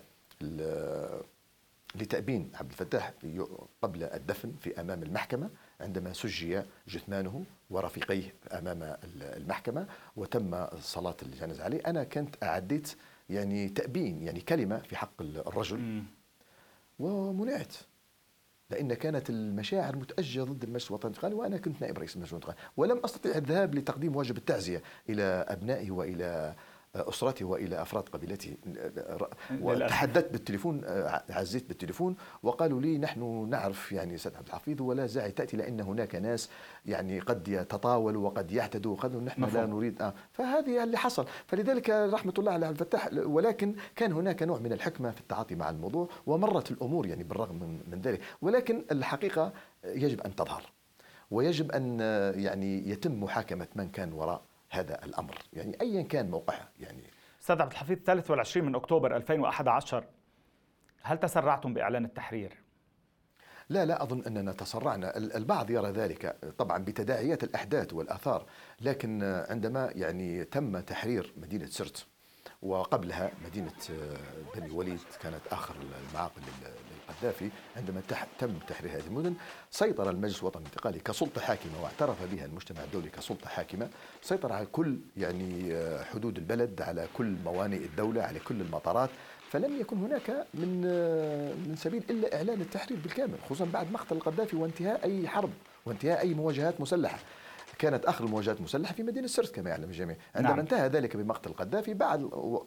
لتأبين 1.96 2.52
عبد 2.56 2.72
الفتاح 2.72 3.14
قبل 3.82 4.04
الدفن 4.04 4.54
في 4.60 4.82
أمام 4.82 5.04
المحكمة 5.04 5.50
عندما 5.82 6.14
سجي 6.14 6.62
جثمانه 6.88 7.44
ورفيقيه 7.70 8.34
أمام 8.54 8.98
المحكمة 9.14 9.88
وتم 10.16 10.68
صلاة 10.80 11.16
الجنازة 11.24 11.64
عليه. 11.64 11.82
أنا 11.88 12.04
كنت 12.04 12.44
أعديت 12.44 12.96
يعني 13.30 13.70
تأبين 13.70 14.24
يعني 14.24 14.42
كلمة 14.42 14.78
في 14.78 14.96
حق 14.98 15.22
الرجل. 15.22 16.04
ومنعت. 17.00 17.74
لأن 18.70 18.94
كانت 18.94 19.30
المشاعر 19.30 19.96
متأججة 19.96 20.42
ضد 20.44 20.64
المجلس 20.64 20.88
الوطني 20.88 21.10
الانتقالي 21.12 21.36
وأنا 21.36 21.58
كنت 21.58 21.82
نائب 21.82 21.98
رئيس 21.98 22.16
المجلس 22.16 22.32
الوطني 22.34 22.56
ولم 22.78 22.98
أستطع 23.06 23.30
الذهاب 23.30 23.76
لتقديم 23.76 24.16
واجب 24.16 24.38
التعزية 24.38 24.82
إلى 25.10 25.24
أبنائه 25.24 25.92
وإلى 25.92 26.56
أسرته 26.96 27.46
وإلى 27.46 27.82
أفراد 27.82 28.10
قبيلته 28.10 28.58
وتحدثت 29.62 30.32
بالتليفون 30.32 30.82
عزيت 31.30 31.68
بالتليفون 31.68 32.16
وقالوا 32.44 32.82
لي 32.82 32.98
نحن 32.98 33.50
نعرف 33.50 33.92
يعني 33.92 34.18
سيد 34.18 34.36
عبد 34.36 34.48
الحفيظ 34.48 34.82
ولا 34.82 35.06
داعي 35.06 35.32
تأتي 35.32 35.58
لأن 35.58 35.82
هناك 35.82 36.16
ناس 36.16 36.50
يعني 36.86 37.20
قد 37.20 37.48
يتطاولوا 37.48 38.26
وقد 38.26 38.52
يعتدوا 38.52 38.94
وقد 38.94 39.16
نحن 39.16 39.42
مفهوم. 39.42 39.62
لا 39.62 39.66
نريد. 39.66 40.02
آه 40.02 40.14
فهذه 40.32 40.84
اللي 40.84 40.98
حصل. 40.98 41.26
فلذلك 41.48 41.90
رحمة 41.90 42.34
الله 42.40 42.52
على 42.52 42.66
عبد 42.66 42.82
الفتاح 42.82 43.10
ولكن 43.14 43.76
كان 43.96 44.12
هناك 44.12 44.44
نوع 44.44 44.60
من 44.60 44.74
الحكمة 44.74 45.12
في 45.12 45.20
التعاطي 45.20 45.56
مع 45.56 45.70
الموضوع 45.70 46.10
ومرت 46.28 46.72
الأمور 46.72 47.06
يعني 47.06 47.24
بالرغم 47.24 47.56
من, 47.56 47.80
من 47.88 48.02
ذلك. 48.02 48.22
ولكن 48.42 48.84
الحقيقة 48.92 49.54
يجب 49.86 50.22
أن 50.22 50.36
تظهر 50.36 50.64
ويجب 51.32 51.72
أن 51.72 52.00
يعني 52.36 52.90
يتم 52.90 53.24
محاكمة 53.24 53.68
من 53.76 53.90
كان 53.90 54.14
وراء 54.14 54.42
هذا 54.70 55.06
الأمر. 55.06 55.36
يعني 55.54 55.78
ايا 55.82 56.02
كان 56.02 56.30
موقعها. 56.30 56.70
يعني 56.80 57.04
أستاذ 57.42 57.62
عبد 57.62 57.72
الحفيظ 57.72 57.98
23 57.98 58.66
من 58.66 58.76
أكتوبر 58.76 59.16
2011 59.16 60.04
هل 61.02 61.20
تسرعتم 61.20 61.74
بإعلان 61.74 62.06
التحرير؟ 62.06 62.58
لا 63.70 63.86
لا 63.86 64.04
أظن 64.04 64.24
أننا 64.24 64.52
تسرعنا، 64.52 65.18
البعض 65.18 65.70
يرى 65.70 65.92
ذلك 65.92 66.38
طبعا 66.58 66.78
بتداعيات 66.84 67.44
الأحداث 67.44 67.94
والآثار، 67.94 68.46
لكن 68.82 69.24
عندما 69.50 69.92
يعني 69.96 70.44
تم 70.44 70.80
تحرير 70.80 71.34
مدينة 71.38 71.66
سرت 71.66 72.08
وقبلها 72.62 73.32
مدينة 73.46 73.72
بني 74.56 74.72
وليد 74.72 75.00
كانت 75.22 75.48
آخر 75.52 75.76
المعاقل 76.10 76.42
القذافي 77.10 77.50
عندما 77.78 78.02
تم 78.40 78.54
تحرير 78.68 78.92
هذه 78.92 79.08
المدن 79.08 79.34
سيطر 79.72 80.10
المجلس 80.10 80.40
الوطني 80.40 80.62
الانتقالي 80.62 81.00
كسلطة 81.00 81.42
حاكمة 81.42 81.82
واعترف 81.84 82.18
بها 82.32 82.46
المجتمع 82.46 82.84
الدولي 82.84 83.10
كسلطة 83.10 83.50
حاكمة. 83.50 83.90
سيطر 84.22 84.54
على 84.54 84.66
كل 84.66 84.98
يعني 85.18 85.74
آه، 85.74 86.04
حدود 86.04 86.38
البلد 86.38 86.82
على 86.82 87.08
كل 87.14 87.36
موانئ 87.46 87.78
الدولة 87.78 88.22
على 88.22 88.40
كل 88.40 88.62
المطارات. 88.62 89.10
فلم 89.52 89.80
يكن 89.82 89.98
هناك 89.98 90.46
من 90.54 90.84
آه، 90.86 91.54
من 91.54 91.76
سبيل 91.76 92.04
إلا 92.10 92.36
إعلان 92.36 92.62
التحرير 92.62 93.00
بالكامل 93.04 93.36
خصوصا 93.46 93.66
بعد 93.66 93.92
مقتل 93.92 94.16
القذافي 94.16 94.56
وانتهاء 94.56 95.04
أي 95.04 95.28
حرب 95.28 95.50
وانتهاء 95.86 96.20
أي 96.22 96.34
مواجهات 96.34 96.82
مسلحة. 96.82 97.20
كانت 97.80 98.06
آخر 98.06 98.26
المواجهات 98.26 98.58
المسلحه 98.58 98.94
في 98.94 99.04
مدينة 99.04 99.28
سرت 99.28 99.56
كما 99.56 99.70
يعلم 99.70 99.84
الجميع. 99.84 100.16
عندما 100.36 100.50
نعم. 100.50 100.60
انتهى 100.60 100.88
ذلك 100.88 101.18
بمقتل 101.18 101.50
القذافي 101.50 101.94
بعد 101.94 102.22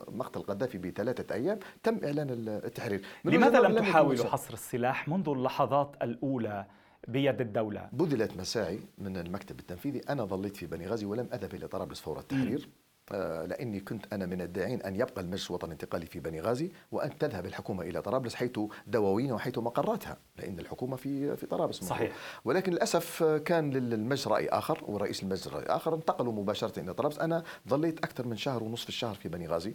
مقتل 0.08 0.40
القذافي 0.40 0.78
بثلاثة 0.78 1.34
أيام 1.34 1.58
تم 1.82 2.00
إعلان 2.04 2.30
التحرير. 2.48 3.02
لماذا 3.24 3.60
لم 3.60 3.78
تحاولوا 3.78 4.24
حصر 4.24 4.54
السلاح 4.54 5.08
منذ 5.08 5.28
اللحظات 5.28 5.96
الأولى 6.02 6.66
بيد 7.08 7.40
الدولة؟ 7.40 7.88
بذلت 7.92 8.36
مساعي 8.36 8.80
من 8.98 9.16
المكتب 9.16 9.60
التنفيذي. 9.60 10.00
أنا 10.08 10.24
ظليت 10.24 10.56
في 10.56 10.66
بني 10.66 10.86
غازي 10.86 11.06
ولم 11.06 11.28
أذهب 11.32 11.54
إلى 11.54 11.68
طرابلس 11.68 12.00
فور 12.00 12.18
التحرير 12.18 12.68
آه، 12.68 12.81
لأني 13.10 13.80
كنت 13.80 14.12
أنا 14.12 14.26
من 14.26 14.40
الداعين 14.40 14.82
أن 14.82 14.96
يبقى 14.96 15.20
المجلس 15.20 15.46
الوطني 15.50 15.68
الانتقالي 15.68 16.06
في 16.06 16.20
بني 16.20 16.40
غازي 16.40 16.72
وأن 16.92 17.18
تذهب 17.18 17.46
الحكومة 17.46 17.82
إلى 17.82 18.02
طرابلس 18.02 18.34
حيث 18.34 18.58
دواوينها 18.86 19.34
وحيث 19.34 19.58
مقراتها 19.58 20.16
لأن 20.38 20.58
الحكومة 20.58 20.96
في 20.96 21.36
في 21.36 21.46
طرابلس 21.46 21.84
صحيح. 21.84 22.12
ولكن 22.44 22.72
للأسف 22.72 23.22
كان 23.24 23.70
للمجلس 23.70 24.28
رأي 24.28 24.48
آخر 24.48 24.84
ورئيس 24.88 25.22
المجلس 25.22 25.48
رأي 25.48 25.64
آخر 25.66 25.94
انتقلوا 25.94 26.32
مباشرة 26.32 26.80
إلى 26.80 26.94
طرابلس. 26.94 27.18
أنا 27.18 27.44
ظليت 27.68 27.98
أكثر 27.98 28.26
من 28.26 28.36
شهر 28.36 28.62
ونصف 28.62 28.88
الشهر 28.88 29.14
في 29.14 29.28
بني 29.28 29.46
غازي 29.46 29.74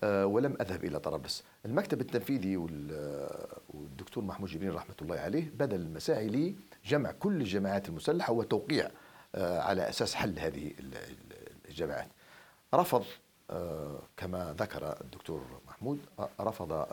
آه، 0.00 0.26
ولم 0.26 0.56
أذهب 0.60 0.84
إلى 0.84 1.00
طرابلس. 1.00 1.44
المكتب 1.66 2.00
التنفيذي 2.00 2.56
والدكتور 3.68 4.24
محمود 4.24 4.48
جبرين 4.48 4.70
رحمة 4.70 4.94
الله 5.02 5.16
عليه 5.18 5.52
بذل 5.58 5.74
المساعي 5.80 6.54
لجمع 6.84 7.12
كل 7.12 7.40
الجماعات 7.40 7.88
المسلحة 7.88 8.32
وتوقيع 8.32 8.90
آه، 9.34 9.60
على 9.60 9.88
أساس 9.88 10.14
حل 10.14 10.38
هذه 10.38 10.72
الجماعات. 11.68 12.08
رفض 12.74 13.04
آه، 13.50 13.98
كما 14.16 14.54
ذكر 14.58 14.96
الدكتور 15.00 15.60
محمود 15.68 16.00
آه، 16.18 16.28
رفض 16.40 16.72
آه، 16.72 16.86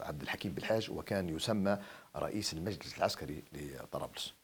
عبد 0.00 0.22
الحكيم 0.22 0.52
بالحاج 0.52 0.90
وكان 0.90 1.28
يسمى 1.28 1.78
رئيس 2.16 2.52
المجلس 2.52 2.98
العسكري 2.98 3.42
لطرابلس. 3.52 4.34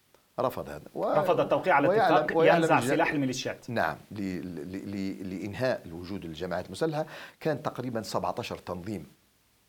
رفض 0.41 0.69
هذا. 0.69 0.83
و... 0.95 1.13
رفض 1.13 1.41
التوقيع 1.41 1.75
على 1.75 1.89
اتفاق 1.89 2.55
ينزع 2.57 2.81
سلاح 2.81 3.11
الميليشيات 3.11 3.71
نعم 3.71 3.97
ل... 4.11 4.21
ل... 4.21 5.31
لإنهاء 5.31 5.83
الوجود 5.87 6.25
الجماعات 6.25 6.67
المسلحة. 6.67 7.07
كان 7.41 7.63
تقريبا 7.63 8.03
17 8.03 8.59
تنظيم 8.59 9.07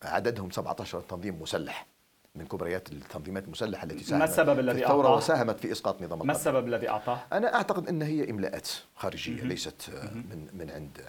عددهم 0.02 0.50
17 0.50 1.00
تنظيم 1.00 1.42
مسلح. 1.42 1.86
من 2.34 2.46
كبريات 2.46 2.92
التنظيمات 2.92 3.44
المسلحة 3.44 3.84
التي 3.84 4.04
ساهمت 4.04 4.18
ما 4.22 4.24
السبب 4.24 4.58
الذي 4.58 4.86
أعطاه؟ 4.86 5.16
وساهمت 5.16 5.60
في 5.60 5.72
إسقاط 5.72 6.02
نظام 6.02 6.26
ما 6.26 6.32
السبب 6.32 6.66
الذي 6.66 6.88
أعطاه؟ 6.88 7.18
أنا 7.32 7.54
أعتقد 7.54 7.88
إن 7.88 8.02
هي 8.02 8.30
إملاءات 8.30 8.68
خارجية 8.96 9.42
ليست 9.42 9.90
من 10.14 10.48
من 10.52 10.70
عند 10.70 11.00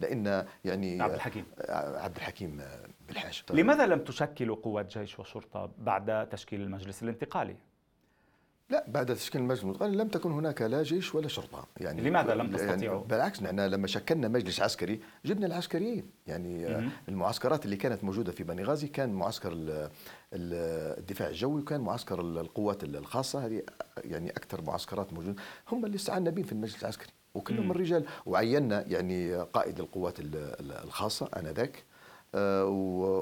لأن 0.00 0.46
يعني 0.64 1.02
عبد 1.02 1.14
الحكيم. 1.14 1.44
عبد 1.68 2.16
الحكيم 2.16 2.62
بالحاج. 3.08 3.42
لماذا 3.50 3.86
لم 3.86 3.98
تشكلوا 3.98 4.56
قوات 4.56 4.98
جيش 4.98 5.18
وشرطة 5.18 5.70
بعد 5.78 6.28
تشكيل 6.28 6.60
المجلس 6.60 7.02
الانتقالي؟ 7.02 7.56
لا 8.70 8.84
بعد 8.88 9.14
تشكيل 9.14 9.40
المجلس 9.40 9.62
الانتقالي 9.62 9.96
لم 9.96 10.08
تكن 10.08 10.32
هناك 10.32 10.62
لا 10.62 10.82
جيش 10.82 11.14
ولا 11.14 11.28
شرطة. 11.28 11.66
يعني 11.76 12.02
لماذا 12.02 12.34
لم 12.34 12.50
تستطيعوا؟ 12.50 12.96
يعني 12.96 13.08
بالعكس 13.08 13.42
نحن 13.42 13.60
لما 13.60 13.86
شكلنا 13.86 14.28
مجلس 14.28 14.60
عسكري 14.60 15.00
جبنا 15.24 15.46
العسكريين. 15.46 16.10
يعني 16.26 16.68
مم. 16.68 16.90
المعسكرات 17.08 17.64
اللي 17.64 17.76
كانت 17.76 18.04
موجودة 18.04 18.32
في 18.32 18.44
بني 18.44 18.64
غازي 18.64 18.88
كان 18.88 19.12
معسكر 19.12 19.52
الدفاع 20.32 21.28
الجوي 21.28 21.60
وكان 21.60 21.80
معسكر 21.80 22.20
القوات 22.20 22.84
الخاصة. 22.84 23.46
هذه 23.46 23.62
يعني 24.04 24.30
أكثر 24.30 24.62
معسكرات 24.62 25.12
موجودة. 25.12 25.42
هم 25.72 25.84
اللي 25.84 25.96
استعنا 25.96 26.30
بهم 26.30 26.44
في 26.44 26.52
المجلس 26.52 26.82
العسكري 26.82 27.10
وكلهم 27.34 27.70
الرجال. 27.70 28.04
وعينا 28.26 28.84
يعني 28.86 29.34
قائد 29.36 29.80
القوات 29.80 30.14
الخاصة 30.20 31.28
آنذاك. 31.36 31.84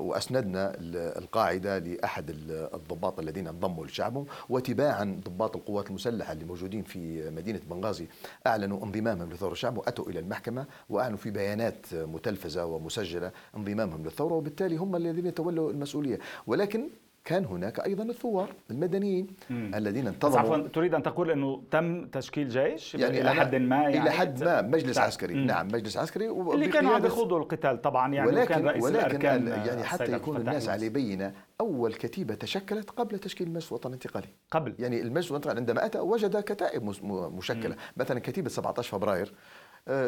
وأسندنا 0.07 0.73
القاعدة 1.19 1.79
لأحد 1.79 2.31
الضباط 2.75 3.19
الذين 3.21 3.49
انضموا 3.49 3.87
لشعبهم 3.87 4.27
وتباعا 4.49 5.21
ضباط 5.25 5.57
القوات 5.57 5.89
المسلحة 5.89 6.33
اللي 6.33 6.45
موجودين 6.45 6.83
في 6.83 7.31
مدينة 7.31 7.61
بنغازي 7.71 8.07
أعلنوا 8.47 8.85
انضمامهم 8.85 9.33
لثوره 9.33 9.53
الشعب 9.53 9.79
وأتوا 9.79 10.09
إلى 10.09 10.19
المحكمة 10.21 10.67
وأعلنوا 10.91 11.19
في 11.19 11.31
بيانات 11.31 11.87
متلفزة 11.95 12.67
ومسجلة 12.67 13.33
انضمامهم 13.57 14.05
للثورة 14.05 14.35
وبالتالي 14.35 14.77
هم 14.77 14.97
الذين 14.97 15.35
تولوا 15.35 15.71
المسؤولية. 15.71 16.19
ولكن 16.47 16.89
كان 17.27 17.45
هناك 17.45 17.81
أيضا 17.81 18.05
الثوار 18.05 18.53
المدنيين 18.71 19.27
مم. 19.51 19.71
الذين 19.75 20.07
انتظروا 20.07 20.41
عفوا 20.41 20.69
تريد 20.69 20.95
أن 20.95 21.03
تقول 21.03 21.31
إنه 21.31 21.63
تم 21.71 22.07
تشكيل 22.07 22.49
جيش؟ 22.49 22.95
يعني 22.95 23.21
إلى 23.21 23.35
حد 23.35 23.55
ما 23.55 23.77
يعني 23.77 24.03
إلى 24.03 24.11
حد 24.11 24.45
ما 24.45 24.63
مجلس 24.63 24.99
عسكري. 24.99 25.35
مم. 25.35 25.47
نعم 25.47 25.67
مجلس 25.67 25.97
عسكري. 25.97 26.31
اللي 26.31 26.69
كانوا 26.69 26.95
عم 26.95 27.07
يخوضوا 27.07 27.39
القتال 27.39 27.83
طبعا 27.83 28.15
يعني 28.15 28.29
ولكن 28.29 28.55
كان 28.55 28.69
رئيس 28.69 28.85
ولكن 28.85 28.99
الأركان 28.99 29.47
يعني 29.49 29.85
حتى 29.85 30.13
يكون 30.13 30.37
الناس 30.37 30.69
على 30.69 30.89
بينة 30.89 31.33
أول 31.61 31.95
كتيبة 31.95 32.35
تشكلت 32.35 32.91
قبل 32.91 33.19
تشكيل 33.19 33.47
المجلس 33.47 33.69
الوطني 33.69 33.89
الانتقالي 33.91 34.29
قبل. 34.51 34.75
يعني 34.79 35.03
المجلس 35.03 35.31
الوطني 35.31 35.53
عندما 35.53 35.87
أتى 35.87 35.99
وجد 35.99 36.41
كتائب 36.41 36.85
مشكلة. 37.11 37.75
مم. 37.75 37.81
مثلا 37.97 38.21
كتيبة 38.21 38.49
17 38.49 38.91
فبراير 38.99 39.33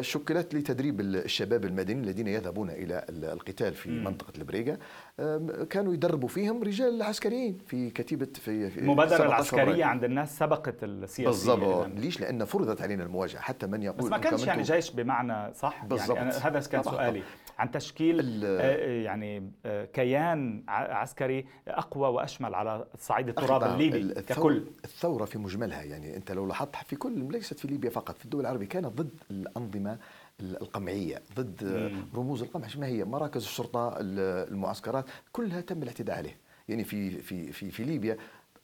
شكلت 0.01 0.55
لتدريب 0.55 0.99
الشباب 0.99 1.65
المدنيين 1.65 2.03
الذين 2.03 2.27
يذهبون 2.27 2.69
إلى 2.69 3.05
القتال 3.09 3.73
في. 3.73 3.89
منطقة 3.89 4.33
البريغا 4.37 4.77
كانوا 5.69 5.93
يدربوا 5.93 6.29
فيهم 6.29 6.63
رجال 6.63 7.01
عسكريين 7.01 7.57
في 7.67 7.89
كتيبة 7.89 8.27
في, 8.33 8.79
المبادره 8.79 9.25
العسكرية 9.25 9.85
عند 9.85 10.03
الناس 10.03 10.37
سبقت 10.37 10.83
السياسية 10.83 11.25
بالضبط. 11.25 11.81
يعني 11.81 12.01
ليش؟ 12.01 12.21
لأن 12.21 12.45
فرضت 12.45 12.81
علينا 12.81 13.03
المواجهة. 13.03 13.41
حتى 13.41 13.67
من 13.67 13.83
يقول 13.83 13.97
بس 13.97 14.05
ما 14.05 14.17
كانش 14.17 14.47
يعني 14.47 14.61
جيش 14.61 14.91
بمعنى 14.91 15.53
صح. 15.53 15.85
بالضبط. 15.85 16.17
يعني 16.17 16.31
هذا 16.31 16.59
كان 16.59 16.83
سؤالي. 16.83 17.23
عن 17.59 17.71
تشكيل 17.71 18.41
آه، 18.45 19.01
يعني 19.01 19.51
آه، 19.65 19.85
كيان 19.85 20.63
عسكري 20.67 21.45
أقوى 21.67 22.07
وأشمل 22.09 22.55
على 22.55 22.85
صعيد 22.97 23.29
التراب 23.29 23.63
الليبي 23.63 24.13
ككل. 24.21 24.63
الثورة 24.85 25.25
في 25.25 25.37
مجملها 25.37 25.83
يعني 25.83 26.17
أنت 26.17 26.31
لو 26.31 26.45
لاحظت 26.45 26.75
في 26.75 26.95
كل 26.95 27.31
ليست 27.31 27.59
في 27.59 27.67
ليبيا 27.67 27.89
فقط 27.89 28.17
في 28.17 28.25
الدول 28.25 28.41
العربية 28.41 28.67
كانت 28.67 28.85
ضد 28.87 29.09
الأنظمة 29.31 29.97
القمعية 30.39 31.21
ضد 31.35 31.91
رموز 32.15 32.41
القمع. 32.41 32.67
ما 32.77 32.87
هي؟ 32.87 33.03
مراكز 33.03 33.43
الشرطة 33.43 33.93
المعسكرات 33.99 35.05
كلها 35.31 35.61
تم 35.61 35.83
الاعتداء 35.83 36.17
عليه. 36.17 36.37
يعني 36.69 36.83
في 36.83 37.09
في 37.11 37.51
في 37.51 37.71
في 37.71 37.83
ليبيا 37.83 38.17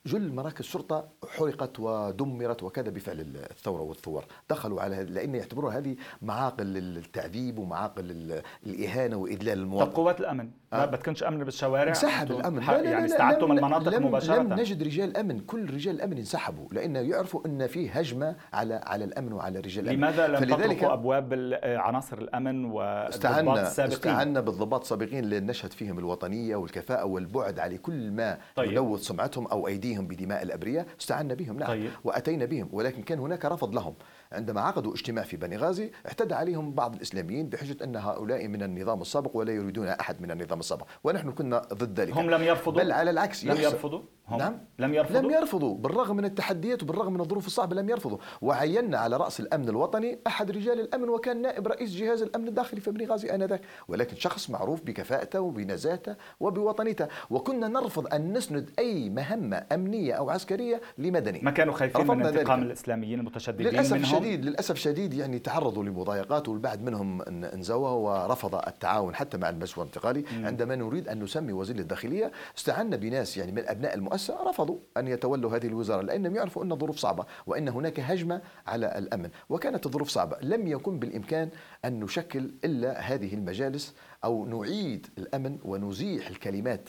جل 0.06 0.34
مراكز 0.34 0.60
الشرطة 0.60 1.08
حرقت 1.38 1.80
ودمرت 1.80 2.64
وكذا 2.64 2.90
بفعل 2.90 3.20
الثورة 3.52 3.82
والثور. 3.82 4.26
دخلوا 4.50 4.82
على 4.82 4.96
هذه 4.96 5.10
لأن 5.10 5.36
يعتبروها 5.36 5.78
هذه 5.78 5.96
معاقل 6.22 6.78
التعذيب 6.78 7.60
ومعاقل 7.60 8.42
الإهانة 8.66 9.18
وإذلال 9.18 9.60
المواطن. 9.60 9.92
طب 9.92 9.96
قوات 9.96 10.20
الأمن؟ 10.20 10.50
ما 10.72 10.84
آه. 10.84 10.86
بتكونش 10.86 11.24
أمن 11.24 11.44
بالشوارع؟ 11.44 11.90
انسحب 11.90 12.32
الأمن. 12.32 12.60
لا 12.60 12.82
لا 12.82 12.90
يعني 12.90 13.06
استعدتم 13.06 13.52
المناطق 13.52 13.98
لم 13.98 14.06
مباشرة. 14.06 14.36
لم 14.36 14.54
نجد 14.54 14.84
رجال 14.84 15.18
أمن. 15.18 15.40
كل 15.40 15.74
رجال 15.74 15.96
الأمن 15.96 16.18
انسحبوا 16.18 16.68
لأن 16.72 16.96
يعرفوا 16.96 17.42
أن 17.46 17.68
في 17.68 17.90
هجمة 17.90 18.36
على 18.54 18.82
على 18.86 19.06
الأمن 19.06 19.34
وعلى 19.34 19.60
رجال 19.60 19.84
الأمن. 19.84 19.98
لماذا 19.98 20.28
لم 20.28 20.44
تطلقوا 20.44 20.94
أبواب 20.94 21.60
عناصر 21.64 22.18
الأمن 22.18 22.66
والضباط 22.66 23.58
السابقين 23.58 23.94
استعنا 23.94 24.40
بالضباط 24.42 24.82
السابقين 24.82 25.30
لنشهد 25.30 25.74
فيهم 25.74 26.00
الوطنية 26.00 26.56
والكفاءة 26.56 27.06
والبعد 27.06 27.60
على 27.60 27.78
كل 27.78 28.12
ما 28.12 28.38
طيب. 28.56 28.72
يلوث 28.72 29.02
سمعتهم 29.02 29.48
أو 29.48 29.68
أيديهم. 29.68 29.95
عليهم 29.96 30.08
بدماء 30.08 30.44
الأبرياء 30.44 30.86
استعنا 31.02 31.34
بهم 31.34 31.58
نعم 31.58 31.68
طيب. 31.68 31.90
وأتينا 32.04 32.46
بهم 32.46 32.70
ولكن 32.72 33.04
كان 33.04 33.20
هناك 33.20 33.46
رفض 33.46 33.76
لهم. 33.76 33.96
عندما 34.32 34.62
عقدوا 34.62 34.94
اجتماع 34.94 35.24
في 35.24 35.38
بني 35.38 35.58
غازي 35.58 35.92
اعتدى 36.06 36.34
عليهم 36.34 36.74
بعض 36.74 36.96
الإسلاميين 36.96 37.50
بحجة 37.50 37.84
أن 37.84 37.96
هؤلاء 37.96 38.48
من 38.48 38.64
النظام 38.64 39.02
السابق 39.02 39.36
ولا 39.36 39.54
يريدون 39.54 39.88
أحد 39.88 40.22
من 40.22 40.32
النظام 40.32 40.60
السابق 40.60 40.86
ونحن 41.04 41.32
كنا 41.32 41.62
ضد 41.74 42.00
ذلك. 42.00 42.18
هم 42.18 42.30
لم 42.30 42.42
يرفضوا؟ 42.44 42.84
بل 42.84 42.92
على 42.92 43.12
العكس 43.12 43.46
لم 43.46 43.58
يرفضوا؟ 43.62 44.02
هم 44.28 44.38
نعم. 44.38 44.58
لم 44.80 44.94
يرفضوا؟ 44.94 45.22
لم 45.22 45.32
يرفضوا. 45.32 45.78
بالرغم 45.78 46.16
من 46.16 46.26
التحديات 46.26 46.84
وبالرغم 46.84 47.14
من 47.14 47.22
الظروف 47.22 47.48
الصعبة 47.48 47.76
لم 47.76 47.90
يرفضوا. 47.90 48.18
وعينا 48.42 48.98
على 48.98 49.18
رأس 49.18 49.40
الأمن 49.40 49.70
الوطني 49.70 50.20
أحد 50.28 50.52
رجال 50.52 50.80
الأمن 50.80 51.10
وكان 51.10 51.42
نائب 51.42 51.68
رئيس 51.68 51.96
جهاز 51.96 52.22
الأمن 52.22 52.48
الداخلي 52.48 52.82
في 52.82 52.92
بني 52.92 53.06
غازي 53.06 53.36
آنذاك 53.36 53.62
ولكن 53.88 54.16
شخص 54.16 54.50
معروف 54.50 54.82
بكفاءته 54.84 55.42
وبنزاهته 55.42 56.16
وبوطنيته. 56.40 57.08
وكنا 57.30 57.68
نرفض 57.68 58.14
أن 58.14 58.34
نسند 58.34 58.70
أي 58.80 59.10
مهمة 59.10 59.64
أمنية 59.72 60.14
أو 60.14 60.30
عسكرية 60.30 60.82
لمدني. 60.98 61.40
ما 61.44 61.52
كانوا 61.52 61.74
خايفين 61.74 62.08
من 62.08 62.26
انتقام 62.26 62.60
ذلك. 62.60 62.68
الإسلاميين 62.68 63.20
المتشددين 63.20 63.68
للأسف 63.68 63.94
منهم؟ 63.94 64.06
شديد 64.06 64.46
للأسف 64.46 64.76
شديد 64.76 65.14
يعني 65.14 65.40
تعرضوا 65.40 65.84
لمضايقات 65.84 66.50
والبعض 66.50 66.82
منهم 66.82 67.22
انزوى 67.22 67.92
ورفض 67.92 68.56
التعاون 68.56 69.16
حتى 69.16 69.38
مع 69.38 69.50
المجلس 69.50 69.78
الانتقالي. 69.78 70.24
عندما 70.44 70.76
نريد 70.76 71.08
أن 71.08 71.24
نسمي 71.24 71.54
وزير 71.54 71.76
الداخلية 71.76 72.32
استعنا 72.58 72.96
بناس 72.96 73.38
يعني 73.38 73.52
من 73.52 73.68
أبناء 73.68 73.96
المؤسسة 73.96 74.15
رفضوا 74.30 74.78
أن 74.98 75.08
يتولوا 75.08 75.56
هذه 75.56 75.68
الوزارة 75.68 76.02
لأنهم 76.02 76.36
يعرفوا 76.36 76.64
أن 76.64 76.72
الظروف 76.72 76.98
صعبة 76.98 77.26
وأن 77.48 77.70
هناك 77.70 78.00
هجمة 78.00 78.42
على 78.68 78.98
الأمن. 78.98 79.30
وكانت 79.50 79.86
الظروف 79.86 80.10
صعبة 80.10 80.38
لم 80.42 80.68
يكن 80.68 81.00
بالإمكان 81.00 81.50
أن 81.86 82.00
نشكل 82.00 82.52
إلا 82.66 83.00
هذه 83.00 83.34
المجالس 83.34 83.96
أو 84.24 84.46
نعيد 84.46 85.08
الأمن 85.18 85.58
ونزيح 85.64 86.28
الكلمات 86.28 86.82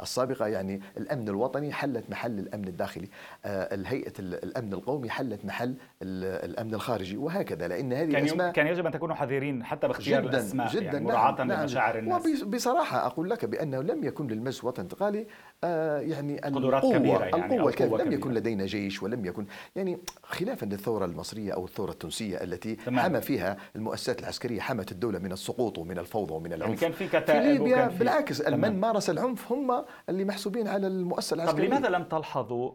السابقة 0.00 0.46
يعني 0.46 0.80
الأمن 0.96 1.28
الوطني 1.28 1.72
حلت 1.72 2.10
محل 2.10 2.38
الأمن 2.38 2.68
الداخلي. 2.68 3.08
آه، 3.44 3.74
الهيئة 3.74 4.12
الأمن 4.18 4.72
القومي 4.72 5.10
حلت 5.10 5.44
محل 5.44 5.74
الأمن 6.02 6.74
الخارجي 6.74 7.16
وهكذا. 7.16 7.68
لأن 7.68 7.92
هذه 7.92 8.12
كان 8.12 8.22
الأسماء 8.22 8.52
كان 8.52 8.66
يجب 8.66 8.86
أن 8.86 8.92
تكونوا 8.92 9.14
حذرين 9.14 9.64
حتى 9.64 9.88
باختيار 9.88 10.22
جداً 10.22 10.30
الأسماء 10.30 10.68
جدا 10.68 10.84
يعني 10.84 11.04
مراعاة 11.04 11.44
نعم. 11.44 11.60
لمشاعر 11.60 12.00
نعم 12.00 12.22
الناس 12.22 12.42
وبصراحة 12.42 13.06
أقول 13.06 13.30
لك 13.30 13.44
بأنه 13.44 13.82
لم 13.82 14.04
يكن 14.04 14.26
للمجلس 14.26 14.60
الوطني 14.60 14.86
الانتقالي 14.86 15.26
يعني 15.62 16.38
قدرات 16.38 16.84
القوة 16.84 16.98
كبيرة 16.98 17.24
يعني 17.24 17.56
القوة 17.56 17.72
كبيرة 17.72 18.02
لم 18.02 18.12
يكن 18.12 18.32
لدينا 18.34 18.66
جيش 18.66 19.02
ولم 19.02 19.24
يكن 19.24 19.46
يعني 19.76 19.98
خلافا 20.22 20.66
للثورة 20.66 21.04
المصرية 21.04 21.52
أو 21.54 21.64
الثورة 21.64 21.90
التونسية 21.90 22.42
التي 22.42 22.74
تمام. 22.74 23.00
حمى 23.00 23.20
فيها 23.20 23.56
المؤسسات 23.76 24.20
العسكرية 24.20 24.60
حمت 24.60 24.92
الدولة 24.92 25.18
من 25.18 25.32
السقوط 25.32 25.78
ومن 25.78 25.98
الفوضى 25.98 26.34
ومن 26.34 26.52
العنف. 26.52 26.82
يعني 26.82 26.94
كان 26.94 27.08
في 27.08 27.20
في 27.20 27.40
ليبيا 27.40 27.86
بالعكس 27.86 28.40
من 28.48 28.80
مارس 28.80 29.10
العنف 29.10 29.52
هم 29.52 29.84
اللي 30.08 30.24
محسوبين 30.24 30.68
على 30.68 30.86
المؤسسة 30.86 31.34
العسكرية. 31.34 31.68
طب 31.68 31.74
لماذا 31.74 31.88
لم 31.88 32.04
تلحظوا 32.04 32.72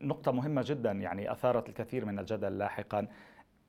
نقطة 0.00 0.32
مهمة 0.32 0.64
جدا 0.66 0.90
يعني 0.90 1.32
أثارت 1.32 1.68
الكثير 1.68 2.04
من 2.04 2.18
الجدل 2.18 2.58
لاحقا 2.58 3.08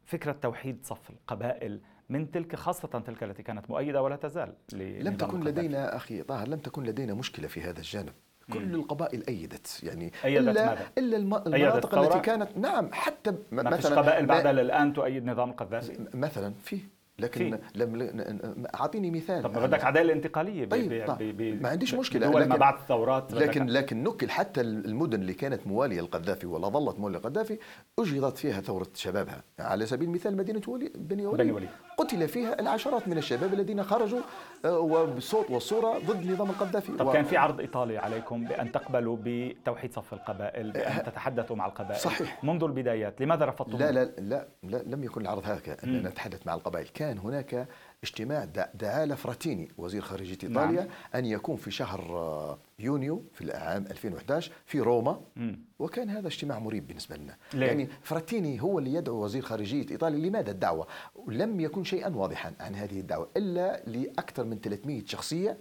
فكرة 0.06 0.32
توحيد 0.32 0.86
صف 0.86 1.10
القبائل 1.10 1.82
من 2.10 2.32
تلك 2.32 2.56
خاصة 2.56 2.88
تلك 2.88 3.24
التي 3.24 3.44
كانت 3.44 3.70
مؤيدة 3.70 4.02
ولا 4.02 4.16
تزال 4.16 4.54
لم 4.74 5.16
تكن 5.16 5.44
لدينا 5.44 5.96
أخي 5.96 6.24
طاهر 6.24 6.48
لم 6.48 6.60
تكن 6.60 6.84
لدينا 6.84 7.14
مشكلة 7.14 7.48
في 7.48 7.62
هذا 7.62 7.78
الجانب. 7.80 8.14
كل 8.54 8.76
القبائل 8.76 9.24
أيدت 9.28 9.84
يعني 9.84 10.12
أيدت 10.26 10.48
إلا, 10.48 10.66
ماذا؟ 10.66 10.88
إلا 10.98 11.18
المناطق 11.18 11.98
التي 11.98 12.20
كانت 12.20 12.58
نعم 12.58 12.90
حتى 12.94 13.36
مثلا 13.52 14.02
قبائل 14.02 14.26
بعد 14.26 14.48
الآن 14.48 14.94
تؤيد 14.94 15.26
نظام 15.26 15.50
القذافي؟ 15.50 16.06
مثلا 16.14 16.54
في 16.64 16.80
لكن 17.24 17.60
لم 17.76 18.66
أعطيني 18.76 19.12
مثال. 19.12 19.44
طب 19.44 19.54
بدك 19.54 19.84
عدالة 19.84 20.14
انتقالية 20.14 20.66
طيب, 20.66 21.06
طيب. 21.08 21.62
ما 21.64 21.70
عنديش 21.70 21.94
مشكلة 21.94 22.28
دول 22.28 22.46
ما 22.46 22.56
بعد 22.56 22.74
الثورات 22.74 23.34
لكن 23.34 23.66
لكن 23.66 24.04
نكل 24.04 24.30
حتى 24.30 24.62
المدن 24.62 25.22
اللي 25.22 25.34
كانت 25.34 25.68
موالية 25.68 26.02
للقذافي 26.02 26.46
ولا 26.48 26.68
ظلت 26.68 27.00
موالية 27.00 27.18
للقذافي 27.18 27.60
اجهضت 28.00 28.38
فيها 28.38 28.62
ثورة 28.62 28.88
شبابها. 28.94 29.44
على 29.60 29.86
سبيل 29.86 30.08
المثال 30.08 30.38
مدينة 30.38 30.62
ولي 30.68 30.92
بني 30.96 31.26
ولي, 31.26 31.44
بني 31.44 31.52
ولي. 31.52 31.68
قتل 31.98 32.28
فيها 32.28 32.60
العشرات 32.60 33.08
من 33.08 33.18
الشباب 33.18 33.54
الذين 33.54 33.84
خرجوا 33.84 34.20
آه، 34.66 34.80
وبالصوت 34.80 35.52
والصورة 35.52 36.00
ضد 36.08 36.32
نظام 36.32 36.50
القذافي. 36.50 36.92
طب 36.92 37.08
و... 37.08 37.12
كان 37.12 37.24
في 37.24 37.38
عرض 37.38 37.60
إيطالي 37.60 37.98
عليكم 37.98 38.46
بأن 38.46 38.72
تقبلوا 38.72 39.18
بتوحيد 39.24 39.94
صف 39.94 40.14
القبائل 40.14 40.72
بأن 40.72 40.92
أه 40.92 41.02
تتحدثوا 41.02 41.56
مع 41.56 41.66
القبائل؟ 41.66 42.00
صحيح. 42.00 42.44
منذ 42.44 42.64
البدايات 42.64 43.22
لماذا 43.22 43.46
رفضتم؟ 43.46 43.78
لا 43.78 43.92
لا 43.92 44.04
لا, 44.18 44.48
لا 44.64 44.84
لم 44.86 45.04
يكن 45.04 45.22
العرض 45.22 45.44
هكذا 45.46 45.78
ان 45.84 46.04
نتحدث 46.04 46.48
مع 46.48 46.54
القبائل. 46.54 46.88
كان 46.94 47.13
هناك 47.18 47.68
اجتماع 48.04 48.46
دعا 48.74 49.16
فراتيني 49.16 49.72
وزير 49.78 50.02
خارجية 50.02 50.38
إيطاليا 50.44 50.82
نعم. 50.82 50.90
أن 51.16 51.26
يكون 51.26 51.56
في 51.56 51.72
شهر 51.72 52.00
آه، 52.00 52.58
يونيو 52.80 53.24
في 53.34 53.42
العام 53.42 53.86
2011 53.86 54.52
في 54.66 54.80
روما 54.80 55.22
م. 55.36 55.54
وكان 55.80 56.10
هذا 56.10 56.28
اجتماع 56.28 56.60
مريب 56.60 56.88
بالنسبة 56.88 57.16
لنا 57.16 57.38
ليه؟ 57.54 57.68
يعني 57.68 57.88
فراتيني 58.02 58.62
هو 58.62 58.80
اللي 58.80 58.94
يدعو 58.94 59.24
وزير 59.24 59.42
خارجية 59.42 59.90
إيطاليا 59.92 60.30
لماذا 60.30 60.52
الدعوة 60.52 60.88
لم 61.28 61.60
يكن 61.60 61.84
شيئا 61.84 62.16
واضحا 62.16 62.54
عن 62.60 62.76
هذه 62.76 63.00
الدعوة 63.00 63.30
إلا 63.38 63.84
لأكثر 63.86 64.44
من 64.44 64.60
300 64.60 65.06
شخصية 65.06 65.58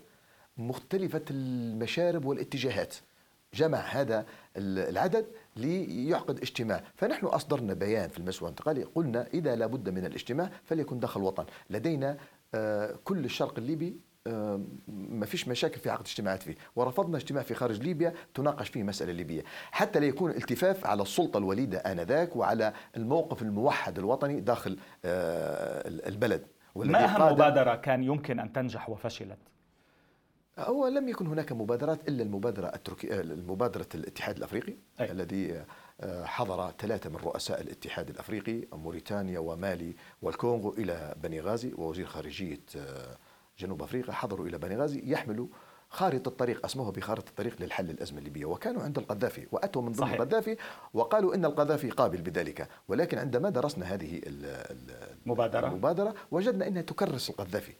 مختلفة 0.58 1.24
المشارب 1.30 2.24
والاتجاهات 2.24 2.94
جمع 3.54 3.78
هذا 3.78 4.26
العدد 4.56 5.26
ليعقد 5.56 6.38
اجتماع. 6.38 6.82
فنحن 6.94 7.26
أصدرنا 7.26 7.74
بيان 7.74 8.08
في 8.08 8.18
المسوى 8.18 8.48
الانتقالي 8.48 8.82
قلنا 8.82 9.26
إذا 9.34 9.56
لابد 9.56 9.88
من 9.88 10.06
الاجتماع 10.06 10.50
فليكن 10.64 10.98
داخل 10.98 11.20
الوطن 11.20 11.44
لدينا 11.70 12.16
آه، 12.54 12.94
كل 13.04 13.24
الشرق 13.24 13.58
الليبي 13.58 13.96
آه، 14.26 14.60
ما 14.88 15.26
فيش 15.26 15.48
مشاكل 15.48 15.80
في 15.80 15.90
عقد 15.90 16.06
اجتماعات 16.06 16.42
فيه. 16.42 16.54
ورفضنا 16.76 17.16
اجتماع 17.16 17.42
في 17.42 17.54
خارج 17.54 17.80
ليبيا 17.82 18.14
تناقش 18.34 18.68
فيه 18.68 18.82
مسألة 18.82 19.12
ليبية. 19.12 19.42
حتى 19.72 20.00
لا 20.00 20.06
يكون 20.06 20.30
التفاف 20.30 20.86
على 20.86 21.02
السلطة 21.02 21.38
الوليدة 21.38 21.78
آنذاك 21.78 22.36
وعلى 22.36 22.72
الموقف 22.96 23.42
الموحد 23.42 23.98
الوطني 23.98 24.40
داخل 24.40 24.78
آه، 25.04 25.88
البلد. 25.88 26.46
ما 26.76 27.04
أهم 27.04 27.32
مبادرة 27.32 27.74
كان 27.74 28.02
يمكن 28.02 28.40
أن 28.40 28.52
تنجح 28.52 28.90
وفشلت؟ 28.90 29.38
هو 30.58 30.88
لم 30.88 31.08
يكن 31.08 31.26
هناك 31.26 31.52
مبادرات 31.52 32.08
إلا 32.08 32.22
المبادرة 32.22 32.66
التركيه 32.66 33.20
المبادرة 33.20 33.86
الاتحاد 33.94 34.36
الأفريقي 34.36 34.74
أي. 35.00 35.10
الذي 35.10 35.64
آه، 36.00 36.24
حضر 36.24 36.72
ثلاثة 36.78 37.10
من 37.10 37.16
رؤساء 37.16 37.60
الاتحاد 37.60 38.10
الأفريقي 38.10 38.62
موريتانيا 38.72 39.38
ومالي 39.38 39.96
والكونغو 40.22 40.70
إلى 40.70 41.14
بني 41.22 41.40
غازي 41.40 41.72
ووزير 41.74 42.06
خارجية 42.06 42.60
آه، 42.76 43.16
جنوب 43.58 43.82
أفريقيا 43.82 44.12
حضروا 44.12 44.46
إلى 44.46 44.58
بني 44.58 44.76
غازي 44.76 45.02
يحملوا 45.04 45.46
خارطة 45.88 46.28
الطريق 46.28 46.64
اسموها 46.64 46.90
بخارطة 46.90 47.28
الطريق 47.28 47.56
للحل 47.60 47.90
الأزمة 47.90 48.18
الليبية 48.18 48.44
وكانوا 48.44 48.82
عند 48.82 48.98
القذافي 48.98 49.46
وأتوا 49.52 49.82
من 49.82 49.92
ضمن 49.92 50.12
القذافي 50.12 50.56
وقالوا 50.94 51.34
إن 51.34 51.44
القذافي 51.44 51.90
قابل 51.90 52.20
بذلك 52.22 52.68
ولكن 52.88 53.18
عندما 53.18 53.50
درسنا 53.50 53.86
هذه 53.86 54.20
المبادرة, 54.26 55.66
المبادرة 55.66 56.14
وجدنا 56.30 56.66
أنها 56.66 56.82
تكرس 56.82 57.30
القذافي. 57.30 57.72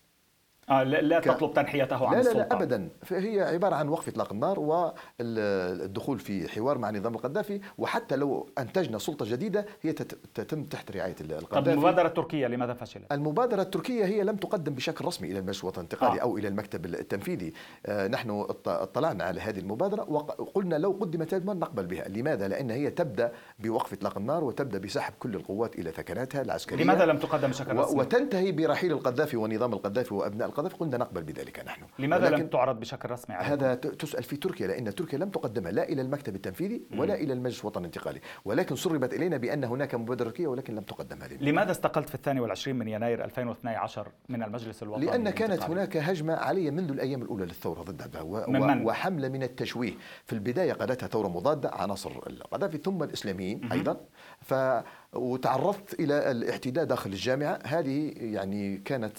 آه 0.71 0.83
لا 0.83 1.21
ك... 1.21 1.25
تطلب 1.25 1.55
تنحيته 1.55 2.07
عن 2.09 2.15
لا 2.15 2.21
السلطة 2.21 2.39
لا 2.39 2.45
لا 2.49 2.53
أبدا 2.53 2.89
فهي 3.03 3.41
عبارة 3.41 3.75
عن 3.75 3.89
وقف 3.89 4.09
إطلاق 4.09 4.33
النار 4.33 4.61
والدخول 4.61 6.19
في 6.19 6.49
حوار 6.49 6.79
مع 6.79 6.91
نظام 6.91 7.15
القذافي 7.15 7.61
وحتى 7.79 8.17
لو 8.17 8.49
أنتجنا 8.59 8.99
سلطة 8.99 9.31
جديدة 9.31 9.67
هي 9.83 9.93
تتم 9.93 10.65
تحت 10.65 10.97
رعاية 10.97 11.15
القذافي 11.21 11.47
طب 11.47 11.69
المبادرة 11.69 12.07
التركية 12.07 12.47
لماذا 12.47 12.75
فشلت؟ 12.75 13.13
المبادرة 13.13 13.63
التركية 13.63 14.05
هي 14.05 14.23
لم 14.23 14.37
تقدم 14.37 14.75
بشكل 14.75 15.05
رسمي 15.05 15.31
إلى 15.31 15.39
المجلس 15.39 15.61
الوطني 15.61 15.85
الانتقالي 15.85 16.21
آه. 16.21 16.23
أو 16.23 16.39
إلى 16.39 16.49
المكتب 16.49 16.87
التنفيذي 16.87 17.53
آه 17.87 18.09
نحن 18.09 18.47
اطلعنا 18.67 19.25
على 19.25 19.41
هذه 19.41 19.59
المبادرة 19.59 20.11
وقلنا 20.11 20.77
لو 20.77 20.97
قدمت 21.01 21.35
نقبل 21.35 21.87
بها 21.87 22.09
لماذا؟ 22.09 22.49
لأن 22.49 22.71
هي 22.71 22.91
تبدأ 22.91 23.33
بوقف 23.59 23.93
إطلاق 23.93 24.19
النار 24.19 24.45
وتبدأ 24.45 24.79
بسحب 24.79 25.13
كل 25.19 25.35
القوات 25.35 25.79
إلى 25.79 25.91
ثكناتها 25.91 26.43
العسكرية 26.43 26.85
لماذا 26.85 27.07
لم 27.07 27.19
تقدم 27.19 27.49
بشكل 27.49 27.77
رسمي؟ 27.77 28.01
وتنتهي 28.01 28.53
برحيل 28.53 28.93
القذافي 28.93 29.37
ونظام 29.37 29.73
القذافي 29.73 30.15
وأبناء 30.15 30.52
القذافي 30.53 30.77
قلنا 30.77 30.97
نقبل 30.97 31.23
بذلك 31.23 31.65
نحن. 31.67 31.83
لماذا 31.99 32.31
لم 32.31 32.47
تعرض 32.47 32.81
بشكل 32.81 33.11
رسمي؟ 33.11 33.37
هذا 33.37 33.75
تسأل 33.75 34.23
في 34.23 34.37
تركيا 34.37 34.67
لأن 34.67 34.95
تركيا 34.95 35.19
لم 35.19 35.31
تقدمها 35.31 35.73
لا 35.73 35.89
إلى 35.89 36.03
المكتب 36.03 36.35
التنفيذي 36.35 36.83
ولا 36.97 37.15
إلى 37.15 37.33
المجلس 37.33 37.61
الوطني 37.61 37.81
الانتقالي. 37.81 38.21
ولكن 38.45 38.77
سربت 38.77 39.15
إلينا 39.15 39.37
بأن 39.37 39.65
هناك 39.65 39.95
مبادرة 39.95 40.33
تركية 40.33 40.47
ولكن 40.47 40.75
لم 40.75 40.83
تقدمها 40.83 41.29
لنا 41.29 41.51
لماذا 41.51 41.71
استقلت 41.71 42.09
في 42.09 42.15
الثاني 42.15 42.41
والعشرين 42.41 42.77
من 42.77 42.89
يناير 42.89 43.25
2012 43.25 44.09
من 44.29 44.43
المجلس 44.43 44.83
الوطني 44.83 45.07
لأن 45.07 45.31
كانت 45.31 45.63
هناك 45.63 45.97
هجمة 45.97 46.35
علي 46.35 46.71
منذ 46.71 46.91
الأيام 46.91 47.23
الأولى 47.23 47.45
للثورة 47.45 47.83
ضد 47.83 48.17
من 48.49 48.61
من؟ 48.61 48.87
وحملة 48.87 49.29
من 49.29 49.43
التشويه. 49.43 49.93
في 50.25 50.33
البداية 50.33 50.73
قادتها 50.73 51.07
ثورة 51.07 51.29
مضادة 51.29 51.71
عناصر 51.71 52.11
القذافي 52.27 52.79
ثم 52.79 53.03
الإسلاميين 53.03 53.73
أيضا. 53.73 54.01
ف 54.41 54.55
وتعرضت 55.13 56.01
إلى 56.01 56.31
الاعتداء 56.31 56.85
داخل 56.85 57.11
الجامعة. 57.11 57.59
هذه 57.65 58.13
يعني 58.17 58.77
كانت 58.77 59.19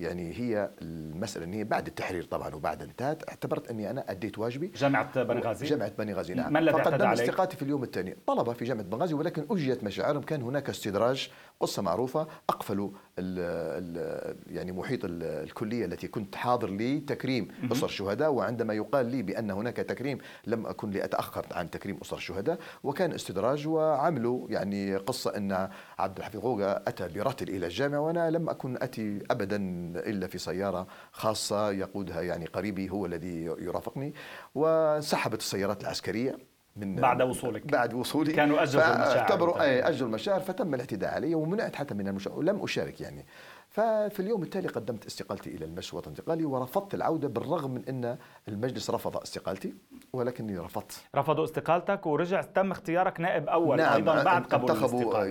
يعني 0.00 0.32
هي 0.40 0.70
المسألة 0.82 1.44
أن 1.44 1.52
هي 1.52 1.64
بعد 1.64 1.86
التحرير 1.86 2.24
طبعا 2.24 2.54
وبعد 2.54 2.82
انتهت 2.82 3.28
اعتبرت 3.28 3.70
أني 3.70 3.90
أنا 3.90 4.10
أديت 4.10 4.38
واجبي. 4.38 4.66
جامعة 4.66 5.22
بني 5.22 5.40
غازي 5.40 5.66
جامعة 5.66 5.92
بني 5.98 6.14
غازي 6.14 6.34
نعم. 6.34 6.52
ما 6.52 6.58
الذي 6.58 6.72
فقدمت 6.72 7.20
استقالتي 7.20 7.56
في 7.56 7.62
اليوم 7.62 7.82
الثاني. 7.82 8.16
طلبة 8.26 8.52
في 8.52 8.64
جامعة 8.64 8.84
بني 8.84 9.00
غازي 9.00 9.14
ولكن 9.14 9.46
أجيت 9.50 9.84
مشاعرهم 9.84 10.22
كان 10.22 10.42
هناك 10.42 10.68
استدراج 10.68 11.30
قصة 11.60 11.82
معروفة 11.82 12.26
أقفلوا 12.50 12.90
ال 13.18 13.38
ال 13.38 14.56
يعني 14.56 14.72
محيط 14.72 15.00
الكلية 15.04 15.84
التي 15.84 16.08
كنت 16.08 16.36
حاضر 16.36 16.70
لي 16.70 17.00
تكريم 17.00 17.48
أسر 17.72 17.86
الشهداء 17.86 18.32
وعندما 18.32 18.74
يقال 18.74 19.06
لي 19.06 19.22
بأن 19.22 19.50
هناك 19.50 19.76
تكريم 19.76 20.18
لم 20.46 20.66
أكن 20.66 20.90
لأتأخر 20.90 21.46
عن 21.52 21.70
تكريم 21.70 21.98
أسر 22.02 22.16
الشهداء 22.16 22.58
وكان 22.84 23.12
استدراج 23.12 23.68
وعملوا 23.68 24.46
يعني 24.50 24.96
قصة 24.96 25.36
أن 25.36 25.68
عبد 25.98 26.18
الحفيظ 26.18 26.40
غوغا 26.40 26.82
أتى 26.86 27.08
برتل 27.08 27.48
إلى 27.48 27.66
الجامعة 27.66 28.00
وأنا 28.00 28.30
لم 28.30 28.48
أكن 28.48 28.76
أتي 28.82 29.22
أبدا 29.30 29.56
إلا 29.96 30.26
في 30.26 30.38
سيارة 30.38 30.86
خاصة 31.12 31.70
يقودها 31.70 32.22
يعني 32.22 32.46
قريبي 32.46 32.90
هو 32.90 33.06
الذي 33.06 33.44
يرافقني 33.44 34.14
وسحبت 34.54 35.40
السيارات 35.40 35.82
العسكرية. 35.82 36.53
من 36.76 36.96
بعد 36.96 37.22
وصولك. 37.22 37.66
بعد 37.66 37.94
وصولي. 37.94 38.32
كانوا 38.32 38.62
اجلوا 38.62 38.84
المشاعر 38.84 39.18
اعتبروا 39.18 39.62
أي 39.62 39.88
اجلوا 39.88 40.08
المشاعر 40.08 40.40
فتم 40.40 40.74
الاعتداء 40.74 41.14
علي 41.14 41.34
ومنعت 41.34 41.76
حتى 41.76 41.94
من 41.94 42.08
المشاعر 42.08 42.38
ولم 42.38 42.62
أشارك 42.62 43.00
يعني. 43.00 43.26
ففي 43.68 44.20
اليوم 44.20 44.42
التالي 44.42 44.68
قدمت 44.68 45.06
استقالتي 45.06 45.50
إلى 45.50 45.64
المجلس 45.64 45.92
الوطني 45.92 46.12
الانتقالي 46.12 46.44
ورفضت 46.44 46.94
العودة 46.94 47.28
بالرغم 47.28 47.70
من 47.70 47.82
إن 47.88 48.16
المجلس 48.48 48.90
رفض 48.90 49.16
استقالتي 49.16 49.74
ولكني 50.12 50.58
رفضت. 50.58 50.92
رفضوا 51.16 51.44
استقالتك 51.44 52.06
ورجع 52.06 52.42
تم 52.42 52.70
اختيارك 52.70 53.20
نائب 53.20 53.48
أول 53.48 53.76
نعم 53.76 53.94
أيضا 53.94 54.22
بعد 54.22 54.44
قبول 54.44 54.70
انتخبوا 54.70 55.24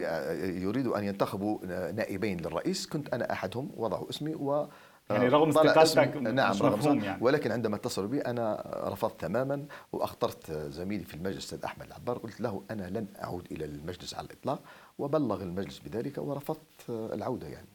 يريدوا 0.43 0.97
أن 0.97 1.03
ينتخبوا 1.03 1.65
نائبين 1.91 2.39
للرئيس. 2.39 2.87
كنت 2.87 3.13
أنا 3.13 3.31
أحدهم 3.31 3.71
وضعوا 3.77 4.09
اسمي 4.09 4.35
و 4.35 4.67
يعني 5.09 5.27
رغم 5.27 5.49
استقالتك 5.49 6.17
نعم 6.17 6.55
رغم 6.61 6.99
يعني. 6.99 7.23
ولكن 7.23 7.51
عندما 7.51 7.75
اتصلوا 7.75 8.07
بي 8.07 8.21
أنا 8.21 8.63
رفضت 8.87 9.21
تماما 9.21 9.65
وأخطرت 9.91 10.51
زميلي 10.51 11.03
في 11.03 11.13
المجلس 11.13 11.35
الاستاذ 11.35 11.63
أحمد 11.65 11.85
العبار. 11.87 12.17
قلت 12.17 12.41
له 12.41 12.63
أنا 12.71 12.89
لن 12.89 13.07
أعود 13.23 13.47
إلى 13.51 13.65
المجلس 13.65 14.13
على 14.13 14.27
الإطلاق 14.27 14.59
وبلغ 14.97 15.43
المجلس 15.43 15.79
بذلك 15.79 16.17
ورفضت 16.17 16.89
العودة 16.89 17.47
يعني. 17.47 17.67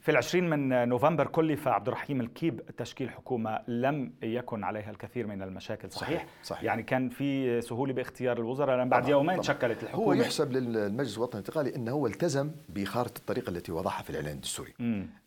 في 0.00 0.10
العشرين 0.10 0.50
من 0.50 0.88
نوفمبر 0.88 1.26
كلف 1.26 1.68
عبد 1.68 1.88
الرحيم 1.88 2.20
الكيب 2.20 2.60
تشكيل 2.76 3.10
حكومة 3.10 3.60
لم 3.68 4.12
يكن 4.22 4.64
عليها 4.64 4.90
الكثير 4.90 5.26
من 5.26 5.42
المشاكل. 5.42 5.90
صحيح؟ 5.90 6.08
صحيح, 6.08 6.26
صحيح. 6.42 6.64
يعني 6.64 6.82
كان 6.82 7.08
في 7.08 7.60
سهولة 7.60 7.92
باختيار 7.92 8.38
الوزراء. 8.38 8.76
لأن 8.76 8.88
بعد 8.88 9.08
يومين 9.08 9.42
شكلت 9.42 9.82
الحكومة. 9.82 10.06
هو 10.06 10.12
يحسب 10.12 10.52
للمجلس 10.52 11.16
الوطني 11.16 11.40
الانتقالي 11.40 11.76
أنه 11.76 11.92
هو 11.92 12.06
التزم 12.06 12.50
بخارطة 12.68 13.18
الطريق 13.18 13.48
التي 13.48 13.72
وضعها 13.72 14.02
في 14.02 14.10
الإعلان 14.10 14.34
الدستوري. 14.34 14.74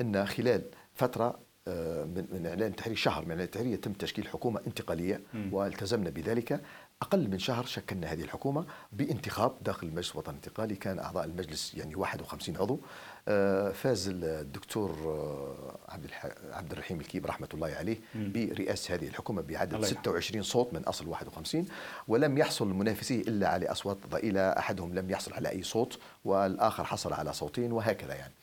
أن 0.02 0.26
خلال 0.26 0.62
فترة 0.98 1.40
آه، 1.68 2.04
من 2.06 2.46
إعلان 2.46 2.72
التحرير 2.72 2.96
شهر 2.96 3.26
من 3.26 3.32
إعلان 3.32 3.46
التحرير 3.46 3.74
يتم 3.74 3.94
تشكيل 3.94 4.28
حكومة 4.28 4.62
انتقالية 4.68 5.22
والتزمنا 5.52 6.10
بذلك. 6.10 6.62
أقل 7.02 7.30
من 7.30 7.40
شهر 7.40 7.66
شكلنا 7.66 8.08
هذه 8.08 8.22
الحكومة 8.22 8.66
بانتخاب 8.92 9.52
داخل 9.62 9.88
المجلس 9.88 10.12
الوطني 10.12 10.38
الانتقالي 10.38 10.76
كان 10.76 11.00
أعضاء 11.00 11.26
المجلس 11.26 11.74
يعني 11.76 11.96
51 11.96 12.58
عضو. 12.58 12.80
آه، 13.28 13.72
فاز 13.72 14.10
الدكتور 14.14 14.92
آه، 15.06 15.78
عبد 15.90 16.10
عبد 16.52 16.72
الرحيم 16.72 17.00
الكيب 17.00 17.26
رحمة 17.26 17.48
الله 17.54 17.68
عليه 17.68 17.98
برئاسة 18.16 18.96
هذه 18.96 19.08
الحكومة 19.08 19.42
بعدد 19.42 19.86
26 19.86 20.44
صوت 20.44 20.74
من 20.74 20.84
أصل 20.84 21.08
51 21.08 21.66
ولم 22.08 22.38
يحصل 22.38 22.68
منافسيه 22.68 23.22
إلا 23.22 23.48
على 23.50 23.72
أصوات 23.72 23.98
ضئيلة 24.10 24.42
أحدهم 24.42 24.96
لم 24.96 25.10
يحصل 25.10 25.34
على 25.34 25.50
أي 25.50 25.64
صوت 25.64 26.00
والآخر 26.26 26.84
حصل 26.84 27.14
على 27.14 27.34
صوتين 27.34 27.72
وهكذا 27.72 28.16
يعني. 28.16 28.34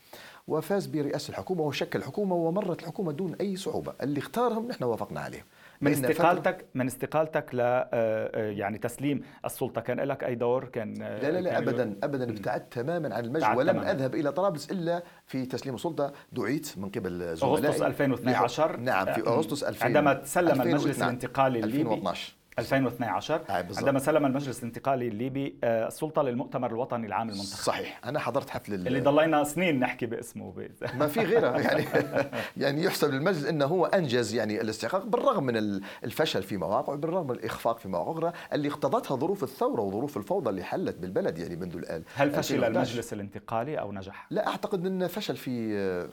وفاز 0.47 0.85
برئاسة 0.85 1.31
الحكومة 1.31 1.61
وشكل 1.61 1.99
الحكومة 1.99 2.35
ومرت 2.35 2.81
الحكومة 2.81 3.11
دون 3.11 3.35
أي 3.41 3.55
صعوبة. 3.55 3.93
اللي 4.01 4.19
اختارهم 4.19 4.67
نحن 4.67 4.83
وافقنا 4.83 5.19
عليهم. 5.19 5.43
من 5.81 5.91
استقالتك 5.91 6.65
من 6.75 6.87
استقالتك 6.87 7.55
ل 7.55 7.59
آه، 7.61 7.89
آه، 7.93 8.51
يعني 8.51 8.77
تسليم 8.77 9.21
السلطة 9.45 9.81
كان 9.81 9.99
لك 9.99 10.23
أي 10.23 10.35
دور؟ 10.35 10.65
كان 10.65 11.01
آه، 11.01 11.21
لا 11.21 11.31
لا 11.31 11.39
لا 11.39 11.57
ابدا 11.57 11.95
ابدا 12.03 12.29
ابتعدت 12.29 12.73
تماما 12.73 13.15
عن 13.15 13.25
المجلس 13.25 13.47
ولم 13.55 13.71
تماماً. 13.71 13.91
أذهب 13.91 14.15
إلى 14.15 14.31
طرابلس 14.31 14.71
إلا 14.71 15.03
في 15.25 15.45
تسليم 15.45 15.75
السلطة. 15.75 16.13
دعيت 16.31 16.77
من 16.77 16.89
قبل 16.89 17.35
زملائي. 17.35 17.67
اغسطس 17.67 17.81
2012 17.81 18.77
نعم 18.77 19.05
في 19.13 19.27
أغسطس 19.27 19.63
2000 19.63 19.85
عندما 19.85 20.13
تسلم 20.13 20.61
المجلس 20.61 21.01
الانتقالي 21.01 21.59
الليبي. 21.59 21.81
2012 21.81 22.34
2012 22.59 23.41
عندما 23.49 23.99
سلم 23.99 24.25
المجلس 24.25 24.59
الانتقالي 24.59 25.07
الليبي 25.07 25.55
آه، 25.63 25.87
السلطة 25.87 26.21
للمؤتمر 26.21 26.71
الوطني 26.71 27.07
العام 27.07 27.29
المنتخب. 27.29 27.63
صحيح. 27.63 28.01
أنا 28.05 28.19
حضرت 28.19 28.49
حفل 28.49 28.73
اللي 28.73 28.99
ضلينا 28.99 29.43
سنين 29.43 29.79
نحكي 29.79 30.05
باسمه. 30.05 30.53
ما 30.99 31.07
في 31.07 31.19
غيره. 31.19 31.57
يعني 31.59 31.85
يعني 32.57 32.83
يحسب 32.83 33.11
للمجلس 33.13 33.45
إنه 33.45 33.65
هو 33.65 33.85
أنجز 33.85 34.33
يعني 34.33 34.61
الاستحقاق 34.61 35.05
بالرغم 35.05 35.43
من 35.43 35.81
الفشل 36.03 36.43
في 36.43 36.57
مواقع 36.57 36.95
بالرغم 36.95 37.27
من 37.27 37.35
الإخفاق 37.35 37.79
في 37.79 37.87
مواقع 37.87 38.05
أخرى 38.11 38.31
اللي 38.53 38.67
اقتضتها 38.67 39.15
ظروف 39.15 39.43
الثورة 39.43 39.81
وظروف 39.81 40.17
الفوضى 40.17 40.49
اللي 40.49 40.63
حلت 40.63 40.95
بالبلد 40.95 41.37
يعني 41.37 41.55
منذ 41.55 41.75
الان 41.75 42.03
هل 42.15 42.31
فشل 42.31 42.63
المجلس 42.63 43.13
الانتقالي 43.13 43.79
أو 43.79 43.91
نجح؟ 43.91 44.27
لا 44.31 44.47
أعتقد 44.47 44.85
انه 44.85 45.07
فشل 45.07 45.35
في 45.35 45.55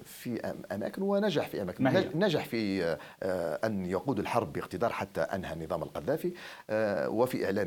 في 0.05 0.55
أماكن 0.72 1.02
ونجح 1.02 1.48
في 1.48 1.62
أماكن. 1.62 2.11
نجح 2.14 2.44
في 2.44 2.85
آه، 3.22 3.61
أن 3.64 3.87
يقود 3.87 4.18
الحرب 4.18 4.52
باقتدار 4.52 4.92
حتى 4.92 5.20
أنهى 5.20 5.52
النظام 5.52 5.83
القذافي. 5.83 6.32
آه، 6.71 7.09
وفي 7.09 7.45
إعلان 7.45 7.66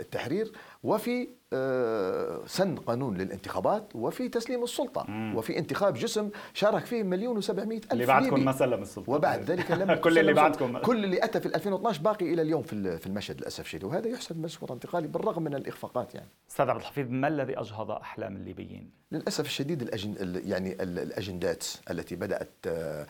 التحرير 0.00 0.52
وفي 0.82 1.28
آه، 1.52 2.40
سن 2.46 2.76
قانون 2.76 3.16
للانتخابات 3.16 3.96
وفي 3.96 4.28
تسليم 4.28 4.62
السلطة 4.62 5.04
مم. 5.08 5.36
وفي 5.36 5.58
انتخاب 5.58 5.94
جسم 5.94 6.30
شارك 6.54 6.84
فيه 6.84 7.02
مليون 7.02 7.36
وسبعمائة 7.36 7.78
ألف 7.78 7.92
اللي 7.92 8.06
بعدكم 8.06 8.44
ما 8.44 8.52
سلم 8.52 8.82
السلطة. 8.82 9.12
وبعد 9.12 9.42
ذلك 9.42 9.70
لم 9.70 9.94
كل 10.04 10.18
اللي 10.18 10.32
بعدكم. 10.32 10.78
كل 10.78 11.04
اللي 11.04 11.24
أتى 11.24 11.40
في 11.40 11.46
2012 11.46 12.02
باقي 12.02 12.32
إلى 12.32 12.42
اليوم 12.42 12.62
في 12.62 13.06
المشهد 13.06 13.40
للأسف 13.40 13.60
الشديد. 13.64 13.84
وهذا 13.84 14.08
يحسب 14.08 14.38
مجلس 14.38 14.58
انتقالي 14.70 15.08
بالرغم 15.08 15.42
من 15.42 15.54
الإخفاقات 15.54 16.14
يعني. 16.14 16.28
أستاذ 16.50 16.70
عبد 16.70 16.80
الحفيظ 16.80 17.06
ما 17.10 17.28
الذي 17.28 17.60
أجهض 17.60 17.90
أحلام 17.90 18.36
الليبيين؟ 18.36 18.90
للأسف 19.12 19.46
الشديد 19.46 19.82
الأجن 19.82 20.42
يعني 20.44 20.82
الأجندات 20.82 21.64
التي 21.90 22.16
بدأت 22.16 22.50
آه، 22.66 23.06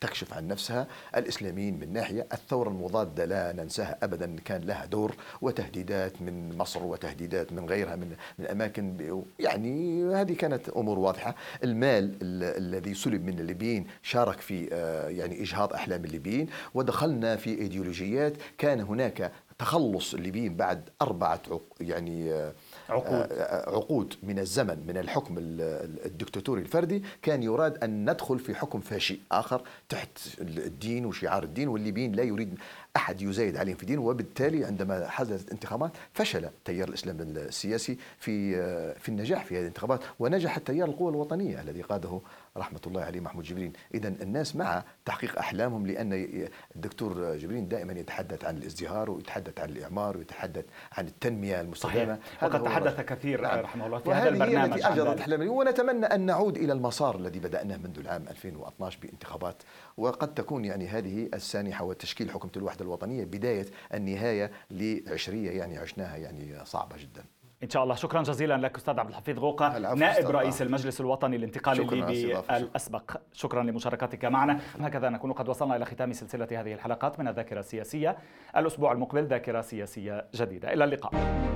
تكشف 0.00 0.34
عن 0.34 0.48
نفسها. 0.48 0.86
الإسلاميين 1.16 1.78
من 1.78 1.92
ناحية 1.92 2.26
الثورة 2.32 2.68
المضادة 2.68 3.24
لا 3.24 3.52
ننساها 3.52 3.98
أبدا 4.02 4.36
كان 4.44 4.60
لها 4.60 4.86
دور 4.86 5.14
وتهديدات 5.42 6.22
من 6.22 6.58
مصر 6.58 6.82
وتهديدات 6.84 7.52
من 7.52 7.68
غيرها 7.68 7.96
من, 7.96 8.16
من 8.38 8.46
أماكن 8.46 9.22
يعني 9.38 10.04
هذه 10.14 10.32
كانت 10.32 10.68
أمور 10.68 10.98
واضحة. 10.98 11.34
المال 11.64 12.14
الذي 12.56 12.94
سلب 12.94 13.24
من 13.24 13.38
الليبيين 13.38 13.86
شارك 14.02 14.40
في 14.40 14.68
آه، 14.72 15.08
يعني 15.08 15.42
إجهاض 15.42 15.72
أحلام 15.72 16.04
الليبيين 16.04 16.46
ودخلنا 16.74 17.36
في 17.36 17.50
إيديولوجيات. 17.50 18.32
كان 18.58 18.80
هناك 18.80 19.32
تخلص 19.58 20.14
الليبيين 20.14 20.56
بعد 20.56 20.88
أربعة 21.02 21.40
يعني 21.80 22.32
آه، 22.32 22.52
عقود. 22.88 23.26
آه، 23.32 23.70
عقود 23.70 24.14
من 24.22 24.38
الزمن 24.38 24.84
من 24.86 24.96
الحكم 24.96 25.34
الدكتاتوري 25.38 26.60
الفردي 26.62 27.02
كان 27.22 27.42
يراد 27.42 27.84
أن 27.84 28.10
ندخل 28.10 28.38
في 28.38 28.54
حكم 28.54 28.80
فاشي 28.80 29.20
آخر 29.32 29.62
تحت 29.88 30.18
الدين 30.40 31.06
وشعار 31.06 31.42
الدين 31.42 31.68
والليبيين 31.68 32.12
لا 32.12 32.22
يريد 32.22 32.58
أحد 32.96 33.22
يزايد 33.22 33.56
عليهم 33.56 33.76
في 33.76 33.86
دين 33.86 33.98
وبالتالي 33.98 34.64
عندما 34.64 35.08
حدثت 35.08 35.50
انتخابات 35.52 35.90
فشل 36.12 36.48
تيار 36.64 36.88
الإسلام 36.88 37.16
السياسي 37.20 37.98
في 38.18 38.56
في 38.94 39.08
النجاح 39.08 39.44
في 39.44 39.54
هذه 39.54 39.60
الانتخابات 39.60 40.00
ونجح 40.18 40.56
التيار 40.56 40.88
القوى 40.88 41.10
الوطنية 41.10 41.60
الذي 41.60 41.82
قاده 41.82 42.20
رحمة 42.56 42.80
الله 42.86 43.02
عليه 43.02 43.20
محمود 43.20 43.44
جبرين. 43.44 43.72
إذا 43.94 44.08
الناس 44.08 44.56
مع 44.56 44.84
تحقيق 45.04 45.38
أحلامهم 45.38 45.86
لأن 45.86 46.48
الدكتور 46.76 47.36
جبرين 47.36 47.68
دائما 47.68 47.92
يتحدث 47.92 48.44
عن 48.44 48.56
الازدهار 48.56 49.10
ويتحدث 49.10 49.60
عن 49.60 49.68
الإعمار 49.68 50.16
ويتحدث 50.16 50.64
عن 50.92 51.06
التنمية 51.06 51.60
المستدامة. 51.60 52.18
وقد 52.42 52.62
تحدث 52.62 53.00
كثير 53.00 53.40
نعم. 53.40 53.58
رحمه 53.58 53.86
الله 53.86 53.98
في 53.98 54.12
هذا 54.12 54.28
البرنامج 54.28 54.72
التي 54.72 54.88
أجرت 54.88 55.20
أحلامنا 55.20 55.50
ونتمنى 55.50 56.06
أن 56.06 56.20
نعود 56.20 56.56
إلى 56.56 56.72
المسار 56.72 57.16
الذي 57.16 57.38
بدأناه 57.38 57.76
منذ 57.76 57.98
العام 57.98 58.24
2012 58.28 58.98
بانتخابات. 59.02 59.62
وقد 59.96 60.34
تكون 60.34 60.64
يعني 60.64 60.88
هذه 60.88 61.28
السانحة 61.34 61.84
وتشكيل 61.84 62.30
حكومة 62.30 62.52
الوحدة 62.56 62.84
الوطنية 62.84 63.24
بداية 63.24 63.66
النهاية 63.94 64.50
لعشرية 64.70 65.50
يعني 65.50 65.78
عشناها 65.78 66.16
يعني 66.16 66.64
صعبة 66.64 66.96
جدا. 66.96 67.24
إن 67.62 67.70
شاء 67.70 67.82
الله. 67.82 67.94
شكرا 67.94 68.22
جزيلا 68.22 68.56
لك 68.56 68.76
أستاذ 68.76 69.00
عبد 69.00 69.08
الحفيظ 69.08 69.38
غوقة 69.38 69.94
نائب 69.94 70.30
رئيس 70.30 70.62
المجلس 70.62 71.00
الوطني 71.00 71.36
الانتقالي 71.36 71.82
الليبي 71.82 72.38
الأسبق. 72.38 73.16
شكرا 73.32 73.62
لمشاركتك 73.62 74.24
معنا. 74.24 74.60
هكذا 74.80 75.08
نكون 75.08 75.32
قد 75.32 75.48
وصلنا 75.48 75.76
إلى 75.76 75.84
ختام 75.84 76.12
سلسلة 76.12 76.48
هذه 76.50 76.72
الحلقات 76.72 77.20
من 77.20 77.28
الذاكرة 77.28 77.60
السياسية 77.60 78.16
الأسبوع 78.56 78.92
المقبل. 78.92 79.26
ذاكرة 79.26 79.60
سياسية 79.60 80.24
جديدة. 80.34 80.72
إلى 80.72 80.84
اللقاء. 80.84 81.55